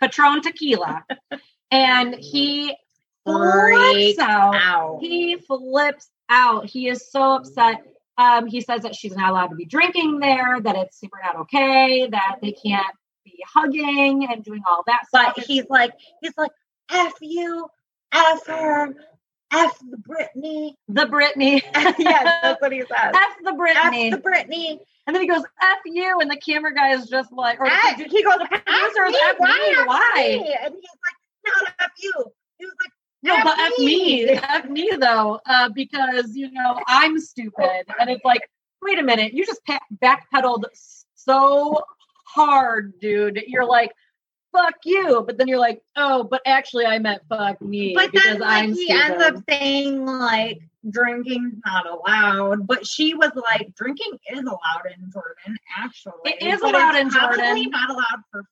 [0.00, 1.04] patron tequila
[1.70, 2.76] and he
[3.24, 4.54] freaks out.
[4.56, 4.98] out.
[5.00, 6.66] He flips out.
[6.66, 7.76] He is so upset.
[8.18, 11.36] Um, he says that she's not allowed to be drinking there, that it's super not
[11.42, 12.94] okay, that they can't
[13.24, 15.34] be hugging and doing all that stuff.
[15.36, 16.50] But he's like, he's like,
[16.90, 17.68] F you,
[18.12, 18.94] F her,
[19.52, 20.76] F the Brittany.
[20.88, 21.62] the Brittany.
[21.74, 22.88] yes, that's what he says.
[22.90, 24.10] F the F Brittany.
[24.10, 24.80] the Brittany.
[25.06, 26.20] and then he goes, F you.
[26.20, 29.12] And the camera guy is just like, or F, he goes, the F producer is
[29.12, 29.46] me, F me.
[29.48, 30.12] F Why?
[30.16, 32.12] me?" And he's like, not F you.
[32.58, 32.92] He was like,
[33.22, 38.10] No, F but F me, F me though, uh, because you know I'm stupid, and
[38.10, 38.48] it's like,
[38.80, 39.60] wait a minute, you just
[40.02, 40.64] backpedaled
[41.14, 41.82] so
[42.34, 43.42] hard, dude.
[43.46, 43.92] You're like,
[44.52, 48.38] fuck you, but then you're like, oh, but actually I meant fuck me But then,
[48.40, 49.00] like, I'm he stupid.
[49.02, 50.60] ends up saying, like,
[50.90, 52.66] drinking's not allowed.
[52.66, 56.12] But she was like, drinking is allowed in Jordan, actually.
[56.26, 57.70] It is But allowed in Jordan.
[57.70, 58.42] not allowed for.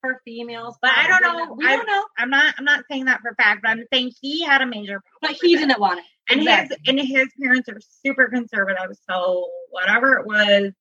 [0.00, 1.54] for females, But I don't know.
[1.54, 2.54] We I- don't know, I'm not.
[2.58, 5.00] I'm not saying that for fact, but I'm saying he had a major.
[5.20, 6.04] problem but he didn't want it.
[6.28, 6.76] and Exactly.
[6.84, 10.72] his and his parents are super conservative so whatever it was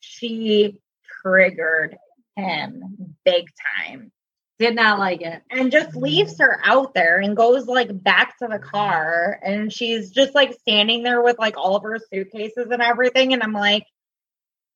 [0.00, 0.78] she
[1.22, 1.96] triggered
[2.36, 3.46] him big
[3.78, 4.12] time.
[4.58, 5.42] Did not like it.
[5.50, 9.40] and just leaves her out there and goes like back to the car.
[9.42, 13.32] And she's just like standing there with like all of her suitcases and everything.
[13.32, 13.84] And i'm like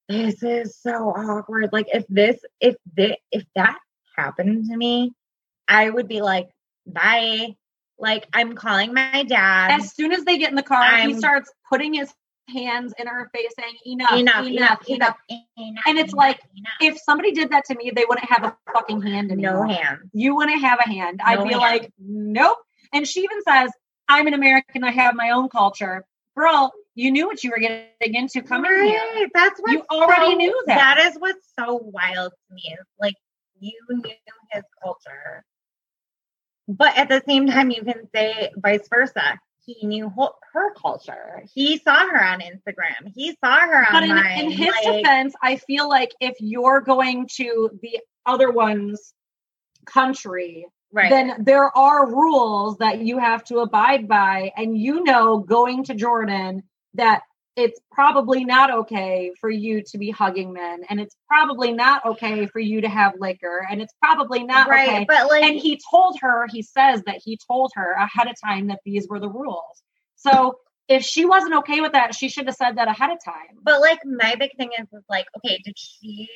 [0.09, 1.71] this is so awkward.
[1.73, 3.79] Like if this if this if that
[4.17, 5.13] happened to me
[5.69, 6.49] i would be like
[6.87, 7.55] bye.
[7.99, 9.81] Like i'm calling my dad.
[9.81, 12.13] As soon as they get in the car, he I'm- starts putting his
[12.49, 16.41] hands in her face, saying, "Enough, enough, enough, enough." enough, And it's like.
[16.81, 19.67] If somebody did that to me, they wouldn't have a fucking hand anymore.
[19.67, 20.01] no hands.
[20.13, 21.21] you wouldn't have a hand.
[21.25, 21.61] I'd be hand.
[21.61, 22.59] like, nope.
[22.93, 23.71] And she even says,
[24.09, 24.85] I'm an American.
[24.85, 26.05] I have my own culture.
[26.37, 29.29] Girl, you knew what you were getting into coming here.
[29.35, 30.97] That's what You already knew that.
[30.97, 32.63] That is what's so wild to me.
[32.73, 33.15] Is like
[33.59, 34.15] you knew
[34.53, 35.45] his culture,
[36.69, 39.39] but at the same time, you can say vice versa.
[39.67, 40.13] He knew
[40.53, 41.45] her culture.
[41.55, 43.13] He saw her on Instagram.
[43.15, 47.29] He saw her But in, in his like, defense, I feel like if you're going
[47.37, 49.15] to the other one's
[49.87, 51.11] country, right?
[51.11, 54.53] then there are rules that you have to abide by.
[54.57, 57.23] And you know, going to Jordan, that
[57.57, 60.83] it's probably not okay for you to be hugging men.
[60.91, 63.67] And it's probably not okay for you to have liquor.
[63.71, 65.05] And it's probably not right, okay.
[65.07, 68.69] but like, And he told her, he says that he told her ahead of time
[68.69, 69.83] that these were the rules.
[70.17, 73.59] So if she wasn't okay with that, she should have said that ahead of time.
[73.63, 76.29] But like my big thing is, is like, okay, did she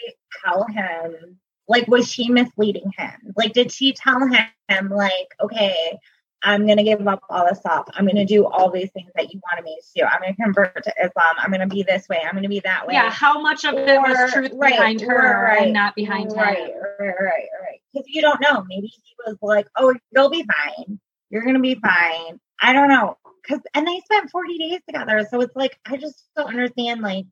[0.45, 1.39] tell him?
[1.66, 3.35] Like, was she misleading him?
[3.37, 5.99] Like, did she tell him, like, okay,
[6.43, 7.89] I'm gonna give up all this stuff.
[7.95, 10.05] I'm gonna do all these things that you wanted me to do.
[10.07, 11.34] I'm gonna convert to Islam.
[11.39, 12.20] I'm gonna be this way.
[12.24, 12.95] I'm gonna be that way.
[12.95, 16.30] Yeah, how much of it was Or- truth right, behind her right, and not behind
[16.30, 16.36] her.
[16.36, 16.76] right, him?
[17.01, 17.80] right, right, right.
[17.93, 18.64] Because you don't know.
[18.68, 21.01] Maybe he was like, "Oh, you'll be fine.
[21.30, 23.18] You're gonna be fine." I don't know.
[23.43, 27.01] Because and they spent 40 days together, so it's like I just don't understand.
[27.01, 27.26] Like,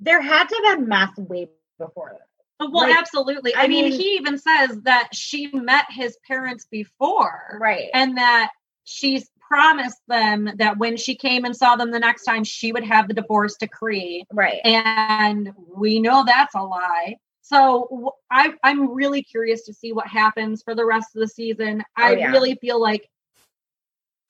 [0.00, 2.27] there had to have been mess way before this.
[2.60, 3.54] Well, Like, absolutely.
[3.54, 7.88] I, I mean, mean- he even says that she met his parents before Right.
[7.94, 8.50] and that
[8.84, 12.84] she's promised them that when she came and saw them the next time, she would
[12.84, 14.24] have the divorce decree.
[14.32, 14.60] right.
[14.64, 17.16] And we know that's a lie.
[17.42, 21.82] So I, I'm really curious to see what happens for the rest of the season.
[21.96, 22.30] Oh, I Oh, yeah.
[22.30, 23.08] really feel like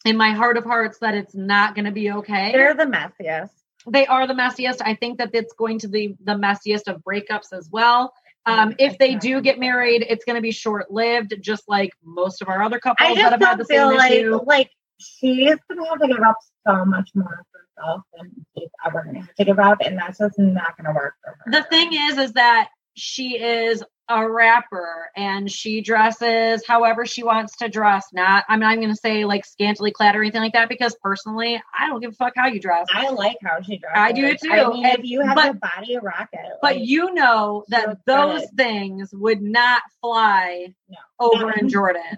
[0.04, 2.52] in my heart of hearts that it's not going to be okay.
[2.52, 3.50] They're the messiest.
[3.86, 4.78] They are the messiest.
[4.84, 8.12] I think that it's going to be the messiest of breakups as well.
[8.46, 12.40] Um, if they do get married, it's going to be short lived, just like most
[12.40, 14.40] of our other couples that have had the same like issue.
[14.46, 19.04] like she's gonna have to give up so much more for herself than she's ever
[19.04, 21.50] gonna have to give up, and that's just not gonna work for her.
[21.50, 27.56] The thing is, is that she is a rapper and she dresses however she wants
[27.58, 28.06] to dress.
[28.12, 31.62] Not, I'm not going to say like scantily clad or anything like that because personally,
[31.78, 32.86] I don't give a fuck how you dress.
[32.92, 33.96] I like how she dresses.
[33.96, 36.80] I do too, I mean, and- if you have but- the body of rocket, But
[36.80, 38.56] you know that those good.
[38.56, 40.96] things would not fly No.
[41.20, 41.52] over No.
[41.60, 42.02] in Jordan.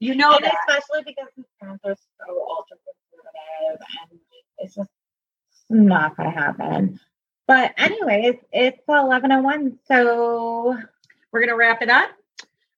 [0.00, 0.54] You know and that.
[0.68, 4.20] especially because his parents are so ultra conservative, and
[4.58, 4.90] it's just
[5.70, 6.98] not gonna happen.
[7.46, 10.76] But anyways, it's eleven oh one, so
[11.32, 12.10] we're gonna wrap it up.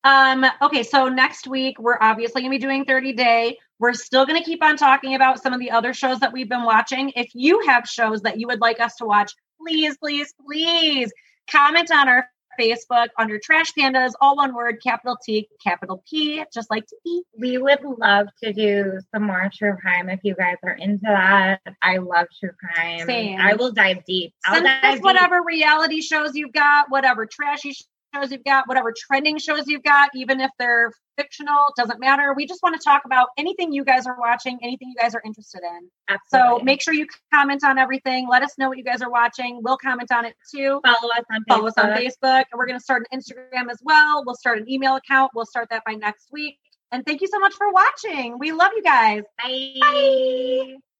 [0.05, 3.59] Um, okay, so next week we're obviously gonna be doing 30 day.
[3.79, 6.65] We're still gonna keep on talking about some of the other shows that we've been
[6.65, 7.11] watching.
[7.17, 11.13] If you have shows that you would like us to watch, please, please, please
[11.51, 12.29] comment on our
[12.61, 17.23] Facebook under Trash Pandas, all one word, capital T, capital P, just like to be.
[17.37, 21.61] we would love to do some more true crime if you guys are into that.
[21.83, 23.07] I love true crime.
[23.07, 23.41] Same.
[23.41, 24.35] I will dive deep.
[24.47, 25.03] I'll Send dive us deep.
[25.05, 27.75] whatever reality shows you've got, whatever trashy
[28.15, 32.35] shows you've got, whatever trending shows you've got, even if they're fictional, doesn't matter.
[32.35, 35.23] We just want to talk about anything you guys are watching, anything you guys are
[35.25, 35.91] interested in.
[36.09, 36.61] Absolutely.
[36.61, 38.29] So make sure you comment on everything.
[38.29, 39.61] Let us know what you guys are watching.
[39.62, 40.81] We'll comment on it too.
[40.85, 42.05] follow us on Follow us on Facebook.
[42.23, 42.45] Facebook.
[42.53, 44.23] And we're going to start an Instagram as well.
[44.25, 45.33] We'll start an email account.
[45.35, 46.59] We'll start that by next week.
[46.93, 48.39] And thank you so much for watching.
[48.39, 49.23] We love you guys.
[49.43, 49.75] Bye.
[49.81, 50.94] Bye.